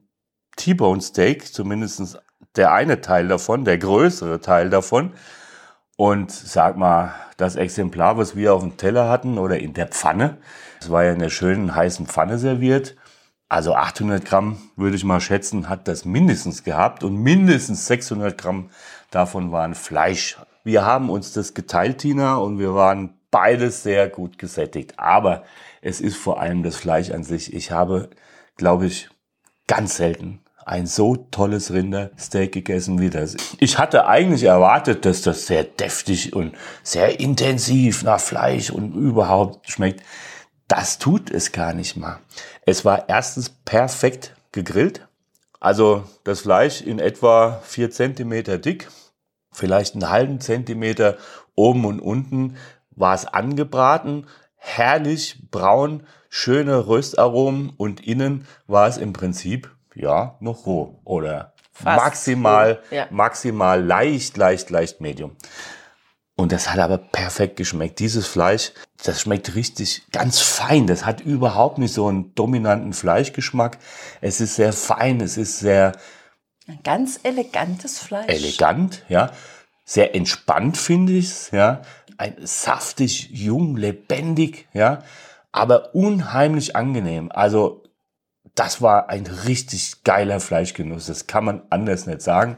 T-Bone 0.58 1.01
Steak, 1.01 1.51
zumindest 1.53 2.19
der 2.55 2.73
eine 2.73 3.01
Teil 3.01 3.27
davon, 3.27 3.65
der 3.65 3.77
größere 3.77 4.41
Teil 4.41 4.69
davon. 4.69 5.13
Und 5.95 6.31
sag 6.31 6.75
mal, 6.75 7.13
das 7.38 7.55
Exemplar, 7.55 8.17
was 8.17 8.36
wir 8.36 8.53
auf 8.53 8.62
dem 8.62 8.77
Teller 8.77 9.10
hatten 9.10 9.38
oder 9.38 9.60
in 9.60 9.73
der 9.73 9.88
Pfanne, 9.88 10.38
das 10.79 10.91
war 10.91 11.03
ja 11.03 11.13
in 11.13 11.19
der 11.19 11.29
schönen 11.29 11.75
heißen 11.75 12.07
Pfanne 12.07 12.38
serviert. 12.38 12.95
Also 13.47 13.75
800 13.75 14.25
Gramm 14.25 14.57
würde 14.75 14.95
ich 14.95 15.03
mal 15.03 15.21
schätzen, 15.21 15.69
hat 15.69 15.88
das 15.88 16.03
mindestens 16.03 16.63
gehabt 16.63 17.03
und 17.03 17.15
mindestens 17.15 17.85
600 17.88 18.38
Gramm 18.38 18.69
davon 19.11 19.51
waren 19.51 19.75
Fleisch. 19.75 20.38
Wir 20.63 20.83
haben 20.83 21.09
uns 21.09 21.31
das 21.31 21.53
geteilt, 21.53 21.99
Tina, 21.99 22.35
und 22.35 22.57
wir 22.57 22.73
waren 22.73 23.13
beides 23.29 23.83
sehr 23.83 24.09
gut 24.09 24.39
gesättigt. 24.39 24.97
Aber 24.97 25.43
es 25.81 26.01
ist 26.01 26.17
vor 26.17 26.39
allem 26.39 26.63
das 26.63 26.75
Fleisch 26.75 27.11
an 27.11 27.23
sich. 27.23 27.53
Ich 27.53 27.71
habe, 27.71 28.09
glaube 28.57 28.88
ich, 28.88 29.09
ganz 29.67 29.97
selten 29.97 30.39
ein 30.65 30.88
so 30.88 31.15
tolles 31.15 31.71
Rindersteak 31.71 32.51
gegessen 32.51 32.99
wie 32.99 33.11
das. 33.11 33.38
Ich 33.59 33.77
hatte 33.77 34.07
eigentlich 34.07 34.43
erwartet, 34.43 35.05
dass 35.05 35.21
das 35.21 35.45
sehr 35.45 35.63
deftig 35.63 36.33
und 36.33 36.55
sehr 36.81 37.19
intensiv 37.19 38.01
nach 38.01 38.19
Fleisch 38.19 38.71
und 38.71 38.95
überhaupt 38.95 39.69
schmeckt. 39.69 40.01
Das 40.67 40.97
tut 40.97 41.30
es 41.30 41.51
gar 41.51 41.73
nicht 41.73 41.95
mal. 41.95 42.19
Es 42.65 42.86
war 42.86 43.08
erstens 43.08 43.49
perfekt 43.49 44.36
gegrillt. 44.51 45.08
Also 45.60 46.04
das 46.23 46.41
Fleisch 46.41 46.82
in 46.82 46.99
etwa 46.99 47.62
vier 47.63 47.91
Zentimeter 47.91 48.58
dick, 48.58 48.89
vielleicht 49.51 49.93
einen 49.93 50.10
halben 50.10 50.39
Zentimeter 50.39 51.17
oben 51.56 51.86
und 51.86 51.99
unten 51.99 52.58
war 52.91 53.13
es 53.15 53.25
angebraten, 53.25 54.28
herrlich 54.58 55.41
braun, 55.51 56.04
schöne 56.30 56.88
Röstaromen 56.88 57.71
und 57.78 58.06
innen 58.06 58.47
war 58.67 58.88
es 58.88 58.97
im 58.97 59.13
Prinzip 59.13 59.69
ja 59.93 60.36
noch 60.39 60.65
roh 60.65 60.99
oder 61.04 61.54
Fast 61.71 62.06
maximal, 62.06 62.80
ja. 62.89 63.08
maximal 63.10 63.84
leicht, 63.84 64.38
leicht, 64.38 64.69
leicht 64.69 65.01
medium. 65.01 65.36
Und 66.38 66.52
das 66.52 66.69
hat 66.69 66.80
aber 66.80 66.98
perfekt 66.98 67.56
geschmeckt. 67.56 68.00
Dieses 68.00 68.28
Fleisch, 68.28 68.74
das 69.04 69.21
schmeckt 69.21 69.56
richtig 69.56 70.04
ganz 70.12 70.39
fein. 70.39 70.86
Das 70.86 71.06
hat 71.06 71.21
überhaupt 71.21 71.78
nicht 71.78 71.93
so 71.93 72.08
einen 72.08 72.36
dominanten 72.36 72.91
Fleischgeschmack. 72.91 73.78
Es 74.19 74.41
ist 74.41 74.56
sehr 74.56 74.74
fein, 74.74 75.21
es 75.21 75.38
ist 75.38 75.60
sehr... 75.60 75.93
Ein 76.67 76.80
ganz 76.84 77.19
elegantes 77.24 78.00
Fleisch. 78.00 78.28
Elegant, 78.28 79.04
ja. 79.08 79.32
Sehr 79.86 80.15
entspannt 80.15 80.78
finde 80.78 81.13
ich 81.13 81.26
es, 81.26 81.52
ja. 81.52 81.84
Ein 82.17 82.36
saftig, 82.43 83.30
jung, 83.32 83.78
lebendig, 83.78 84.67
ja. 84.74 85.04
Aber 85.52 85.95
unheimlich 85.95 86.76
angenehm. 86.76 87.32
Also 87.32 87.84
das 88.56 88.82
war 88.82 89.10
ein 89.10 89.26
richtig 89.26 90.04
geiler 90.04 90.39
Fleischgenuss. 90.39 91.06
Das 91.06 91.28
kann 91.28 91.45
man 91.45 91.62
anders 91.69 92.08
nicht 92.08 92.21
sagen. 92.21 92.58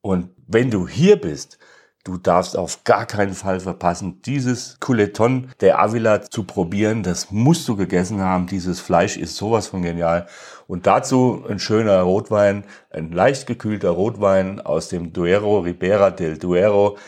Und 0.00 0.30
wenn 0.48 0.70
du 0.70 0.88
hier 0.88 1.20
bist, 1.20 1.58
du 2.04 2.16
darfst 2.16 2.56
auf 2.56 2.84
gar 2.84 3.06
keinen 3.06 3.34
Fall 3.34 3.60
verpassen, 3.60 4.20
dieses 4.22 4.78
Couleton 4.80 5.50
der 5.60 5.80
Avila 5.80 6.22
zu 6.22 6.44
probieren. 6.44 7.02
Das 7.02 7.30
musst 7.30 7.68
du 7.68 7.76
gegessen 7.76 8.20
haben. 8.20 8.46
Dieses 8.46 8.80
Fleisch 8.80 9.16
ist 9.16 9.36
sowas 9.36 9.68
von 9.68 9.82
genial. 9.82 10.26
Und 10.66 10.86
dazu 10.86 11.44
ein 11.48 11.58
schöner 11.58 12.00
Rotwein, 12.02 12.64
ein 12.90 13.12
leicht 13.12 13.46
gekühlter 13.46 13.90
Rotwein 13.90 14.60
aus 14.60 14.88
dem 14.88 15.12
Duero, 15.12 15.60
Ribera 15.60 16.10
del 16.10 16.38
Duero. 16.38 16.98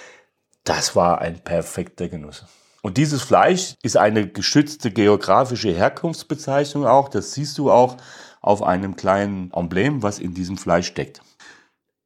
Das 0.64 0.94
war 0.96 1.20
ein 1.20 1.40
perfekter 1.40 2.08
Genuss. 2.08 2.44
Und 2.82 2.98
dieses 2.98 3.22
Fleisch 3.22 3.76
ist 3.82 3.96
eine 3.96 4.28
geschützte 4.28 4.90
geografische 4.90 5.70
Herkunftsbezeichnung 5.70 6.86
auch. 6.86 7.08
Das 7.08 7.32
siehst 7.32 7.56
du 7.58 7.70
auch 7.70 7.96
auf 8.42 8.62
einem 8.62 8.94
kleinen 8.94 9.50
Emblem, 9.54 10.02
was 10.02 10.18
in 10.18 10.34
diesem 10.34 10.58
Fleisch 10.58 10.88
steckt. 10.88 11.22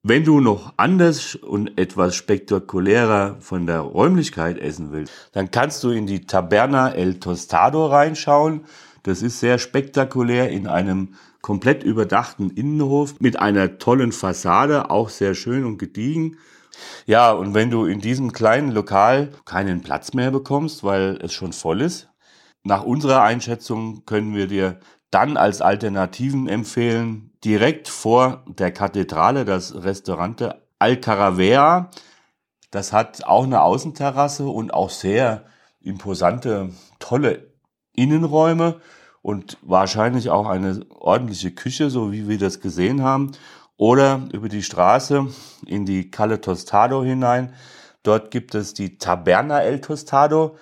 Wenn 0.04 0.22
du 0.22 0.40
noch 0.40 0.74
anders 0.76 1.34
und 1.34 1.76
etwas 1.76 2.14
spektakulärer 2.14 3.37
von 3.40 3.66
der 3.66 3.80
Räumlichkeit 3.80 4.56
essen 4.56 4.92
willst, 4.92 5.12
dann 5.32 5.50
kannst 5.50 5.82
du 5.82 5.90
in 5.90 6.06
die 6.06 6.24
Taberna 6.24 6.90
El 6.90 7.18
Tostado 7.18 7.84
reinschauen. 7.87 8.64
Das 9.02 9.22
ist 9.22 9.40
sehr 9.40 9.58
spektakulär 9.58 10.50
in 10.50 10.68
einem 10.68 11.14
komplett 11.42 11.82
überdachten 11.82 12.50
Innenhof 12.50 13.18
mit 13.18 13.40
einer 13.40 13.78
tollen 13.78 14.12
Fassade, 14.12 14.88
auch 14.88 15.08
sehr 15.08 15.34
schön 15.34 15.64
und 15.64 15.78
gediegen. 15.78 16.37
Ja, 17.06 17.32
und 17.32 17.54
wenn 17.54 17.70
du 17.70 17.84
in 17.84 18.00
diesem 18.00 18.32
kleinen 18.32 18.70
Lokal 18.70 19.32
keinen 19.46 19.80
Platz 19.80 20.14
mehr 20.14 20.30
bekommst, 20.30 20.84
weil 20.84 21.18
es 21.22 21.32
schon 21.32 21.52
voll 21.52 21.80
ist, 21.80 22.08
nach 22.62 22.84
unserer 22.84 23.22
Einschätzung 23.22 24.04
können 24.04 24.37
wir 24.37 24.46
dir 24.46 24.78
dann 25.11 25.37
als 25.37 25.61
Alternativen 25.61 26.49
empfehlen, 26.49 27.33
direkt 27.44 27.88
vor 27.88 28.44
der 28.47 28.73
Kathedrale 28.73 29.44
das 29.44 29.75
Restaurante 29.83 30.62
Alcaravea. 30.79 31.90
Das 32.71 32.92
hat 32.92 33.25
auch 33.25 33.44
eine 33.44 33.62
Außenterrasse 33.62 34.47
und 34.47 34.75
auch 34.75 34.90
sehr 34.90 35.44
imposante, 35.81 36.71
tolle 36.99 37.53
Innenräume 37.94 38.81
und 39.23 39.59
wahrscheinlich 39.62 40.31
auch 40.31 40.47
eine 40.47 40.85
ordentliche 40.90 41.53
Küche, 41.53 41.90
so 41.90 42.12
wie 42.12 42.29
wir 42.29 42.38
das 42.38 42.61
gesehen 42.61 43.03
haben. 43.03 43.33
Oder 43.77 44.29
über 44.33 44.49
die 44.49 44.62
Straße 44.62 45.29
in 45.66 45.87
die 45.87 46.11
Calle 46.11 46.40
Tostado 46.40 47.05
hinein. 47.05 47.55
Dort 48.03 48.31
gibt 48.31 48.55
es 48.55 48.75
die 48.75 48.99
Taberna 48.99 49.61
El 49.61 49.81
Tostado. 49.81 50.57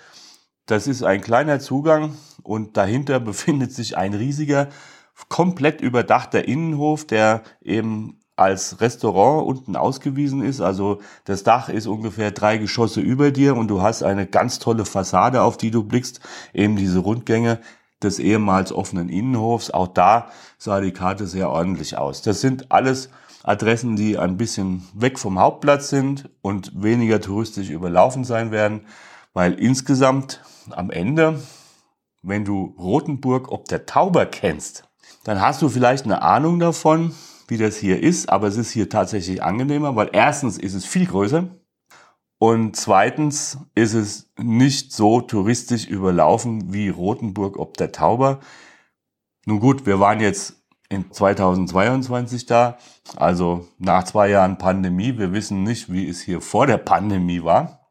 Das 0.67 0.87
ist 0.87 1.03
ein 1.03 1.23
kleiner 1.23 1.59
Zugang 1.59 2.17
und 2.47 2.77
dahinter 2.77 3.21
befindet 3.21 3.73
sich 3.73 3.97
ein 3.97 4.15
riesiger, 4.15 4.69
komplett 5.29 5.81
überdachter 5.81 6.47
Innenhof, 6.47 7.07
der 7.07 7.43
eben 7.63 8.21
als 8.37 8.83
Restaurant 8.83 9.47
unten 9.47 9.77
ausgewiesen 9.77 10.43
ist. 10.43 10.61
Also 10.61 11.01
das 11.25 11.43
Dach 11.43 11.71
ist 11.71 11.87
ungefähr 11.87 12.31
drei 12.31 12.59
Geschosse 12.59 13.01
über 13.01 13.31
dir 13.31 13.57
und 13.57 13.69
du 13.69 13.81
hast 13.81 14.03
eine 14.03 14.27
ganz 14.27 14.59
tolle 14.59 14.85
Fassade, 14.85 15.43
auf 15.43 15.57
die 15.57 15.71
du 15.71 15.83
blickst. 15.83 16.21
Eben 16.53 16.77
diese 16.77 16.99
Rundgänge 16.99 17.61
des 18.03 18.19
ehemals 18.19 18.73
offenen 18.73 19.09
Innenhofs. 19.09 19.71
Auch 19.71 19.89
da 19.89 20.31
sah 20.59 20.81
die 20.81 20.93
Karte 20.93 21.27
sehr 21.27 21.49
ordentlich 21.49 21.97
aus. 21.97 22.21
Das 22.21 22.43
sind 22.43 22.71
alles 22.71 23.09
Adressen, 23.43 23.97
die 23.97 24.19
ein 24.19 24.37
bisschen 24.37 24.87
weg 24.93 25.19
vom 25.19 25.39
Hauptplatz 25.39 25.89
sind 25.89 26.29
und 26.43 26.83
weniger 26.83 27.21
touristisch 27.21 27.71
überlaufen 27.71 28.25
sein 28.25 28.51
werden, 28.51 28.83
weil 29.33 29.55
insgesamt 29.55 30.43
am 30.71 30.91
Ende 30.91 31.41
wenn 32.27 32.45
du 32.45 32.75
Rothenburg 32.79 33.51
ob 33.53 33.67
der 33.67 33.87
Tauber 33.87 34.27
kennst, 34.27 34.85
dann 35.25 35.41
hast 35.41 35.63
du 35.63 35.69
vielleicht 35.69 36.05
eine 36.05 36.23
Ahnung 36.23 36.59
davon, 36.59 37.15
wie 37.49 37.57
das 37.57 37.77
hier 37.77 38.03
ist, 38.03 38.29
aber 38.29 38.49
es 38.49 38.57
ist 38.57 38.73
hier 38.73 38.89
tatsächlich 38.89 39.43
angenehmer, 39.43 39.95
weil 39.95 40.11
erstens 40.13 40.59
ist 40.59 40.75
es 40.75 40.85
viel 40.85 41.07
größer 41.07 41.49
und 42.39 42.77
zweitens 42.77 43.59
ist 43.75 43.95
es 43.95 44.33
nicht 44.39 44.93
so 44.93 45.21
touristisch 45.21 45.87
überlaufen 45.87 46.73
wie 46.73 46.89
Rothenburg 46.89 47.59
ob 47.59 47.77
der 47.77 47.93
Tauber. 47.93 48.41
Nun 49.47 49.61
gut, 49.61 49.87
wir 49.87 50.01
waren 50.01 50.21
jetzt 50.21 50.57
in 50.89 51.11
2022 51.11 52.47
da, 52.47 52.79
also 53.17 53.69
nach 53.79 54.05
zwei 54.05 54.29
Jahren 54.31 54.59
Pandemie. 54.59 55.17
Wir 55.17 55.33
wissen 55.33 55.63
nicht, 55.63 55.93
wie 55.93 56.09
es 56.09 56.21
hier 56.21 56.41
vor 56.41 56.67
der 56.67 56.79
Pandemie 56.79 57.43
war. 57.43 57.86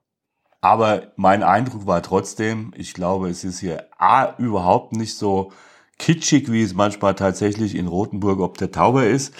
Aber 0.65 1.11
mein 1.15 1.43
Eindruck 1.43 1.85
war 1.85 2.01
trotzdem, 2.01 2.73
ich 2.75 2.95
glaube, 2.95 3.29
es 3.29 3.43
ist 3.43 3.59
hier 3.59 3.85
A, 3.99 4.33
überhaupt 4.39 4.93
nicht 4.93 5.15
so 5.15 5.51
kitschig, 5.99 6.51
wie 6.51 6.63
es 6.63 6.73
manchmal 6.73 7.13
tatsächlich 7.13 7.75
in 7.75 7.85
Rothenburg 7.85 8.39
ob 8.39 8.57
der 8.57 8.71
Tauber 8.71 9.05
ist. 9.05 9.31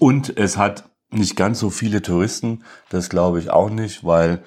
Und 0.00 0.36
es 0.36 0.56
hat 0.56 0.90
nicht 1.10 1.36
ganz 1.36 1.60
so 1.60 1.70
viele 1.70 2.02
Touristen. 2.02 2.64
Das 2.88 3.08
glaube 3.08 3.38
ich 3.38 3.50
auch 3.50 3.70
nicht, 3.70 4.02
weil 4.04 4.42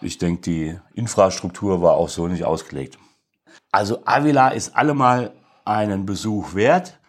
ich 0.00 0.18
denke, 0.18 0.42
die 0.42 0.78
Infrastruktur 0.94 1.82
war 1.82 1.94
auch 1.94 2.08
so 2.08 2.28
nicht 2.28 2.44
ausgelegt. 2.44 2.96
Also 3.72 4.04
Avila 4.04 4.50
ist 4.50 4.76
allemal 4.76 5.32
einen 5.64 6.06
Besuch 6.06 6.54
wert. 6.54 7.00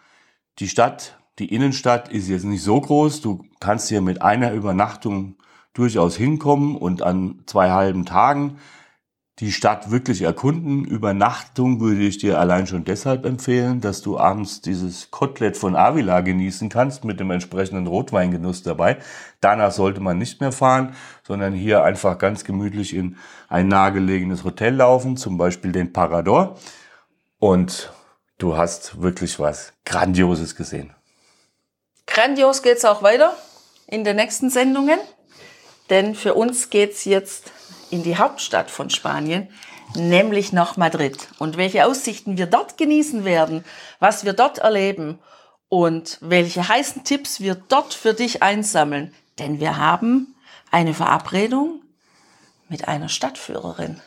Die 0.57 0.67
Stadt, 0.67 1.19
die 1.37 1.53
Innenstadt 1.53 2.09
ist 2.09 2.27
jetzt 2.27 2.45
nicht 2.45 2.63
so 2.63 2.81
groß. 2.81 3.21
Du 3.21 3.45
kannst 3.59 3.89
hier 3.89 4.01
mit 4.01 4.23
einer 4.23 4.51
Übernachtung 4.51 5.35
durchaus 5.73 6.15
hinkommen 6.15 6.75
und 6.75 7.01
an 7.01 7.43
zwei 7.45 7.71
halben 7.71 8.05
Tagen 8.05 8.57
die 9.39 9.51
Stadt 9.51 9.89
wirklich 9.89 10.21
erkunden. 10.21 10.85
Übernachtung 10.85 11.79
würde 11.79 12.01
ich 12.01 12.19
dir 12.19 12.39
allein 12.39 12.67
schon 12.67 12.83
deshalb 12.83 13.25
empfehlen, 13.25 13.81
dass 13.81 14.01
du 14.01 14.17
abends 14.19 14.61
dieses 14.61 15.09
Kotelett 15.09 15.57
von 15.57 15.75
Avila 15.75 16.21
genießen 16.21 16.69
kannst 16.69 17.03
mit 17.03 17.19
dem 17.19 17.31
entsprechenden 17.31 17.87
Rotweingenuss 17.87 18.61
dabei. 18.61 18.99
Danach 19.41 19.71
sollte 19.71 20.01
man 20.01 20.19
nicht 20.19 20.39
mehr 20.39 20.51
fahren, 20.51 20.95
sondern 21.23 21.53
hier 21.53 21.83
einfach 21.83 22.19
ganz 22.19 22.43
gemütlich 22.43 22.95
in 22.95 23.17
ein 23.49 23.67
nahegelegenes 23.67 24.43
Hotel 24.43 24.75
laufen, 24.75 25.17
zum 25.17 25.37
Beispiel 25.37 25.71
den 25.71 25.93
Parador. 25.93 26.59
Und 27.39 27.91
du 28.37 28.55
hast 28.55 29.01
wirklich 29.01 29.39
was 29.39 29.73
Grandioses 29.83 30.55
gesehen. 30.55 30.93
Grandios 32.05 32.61
geht's 32.61 32.85
auch 32.85 33.01
weiter 33.01 33.35
in 33.87 34.03
den 34.03 34.17
nächsten 34.17 34.51
Sendungen. 34.51 34.99
Denn 35.89 36.15
für 36.15 36.33
uns 36.33 36.69
geht's 36.69 37.05
jetzt 37.05 37.51
in 37.89 38.03
die 38.03 38.17
Hauptstadt 38.17 38.71
von 38.71 38.89
Spanien, 38.89 39.49
nämlich 39.95 40.53
nach 40.53 40.77
Madrid. 40.77 41.27
Und 41.39 41.57
welche 41.57 41.85
Aussichten 41.85 42.37
wir 42.37 42.47
dort 42.47 42.77
genießen 42.77 43.25
werden, 43.25 43.63
was 43.99 44.25
wir 44.25 44.33
dort 44.33 44.59
erleben 44.59 45.19
und 45.69 46.17
welche 46.21 46.67
heißen 46.67 47.03
Tipps 47.03 47.39
wir 47.39 47.55
dort 47.55 47.93
für 47.93 48.13
dich 48.13 48.41
einsammeln. 48.41 49.13
Denn 49.39 49.59
wir 49.59 49.77
haben 49.77 50.35
eine 50.71 50.93
Verabredung 50.93 51.81
mit 52.69 52.87
einer 52.87 53.09
Stadtführerin. 53.09 54.01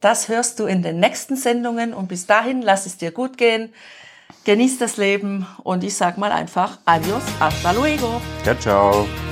Das 0.00 0.28
hörst 0.28 0.58
du 0.58 0.66
in 0.66 0.82
den 0.82 0.98
nächsten 1.00 1.36
Sendungen 1.36 1.94
und 1.94 2.08
bis 2.08 2.26
dahin 2.26 2.60
lass 2.60 2.86
es 2.86 2.96
dir 2.96 3.12
gut 3.12 3.38
gehen. 3.38 3.72
Genieß 4.44 4.78
das 4.78 4.96
Leben 4.96 5.46
und 5.62 5.84
ich 5.84 5.96
sag 5.96 6.18
mal 6.18 6.32
einfach 6.32 6.78
Adios, 6.84 7.22
hasta 7.38 7.70
luego. 7.70 8.20
Ciao, 8.42 8.56
ciao. 8.56 9.31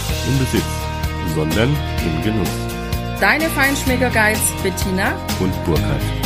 im 0.27 0.39
Besitz, 0.39 0.63
sondern 1.35 1.69
im 2.05 2.23
Genuss. 2.23 2.49
Deine 3.19 3.49
Feinschmecker 3.49 4.09
Guides 4.09 4.51
Bettina 4.63 5.13
und 5.39 5.65
Burkhard. 5.65 6.20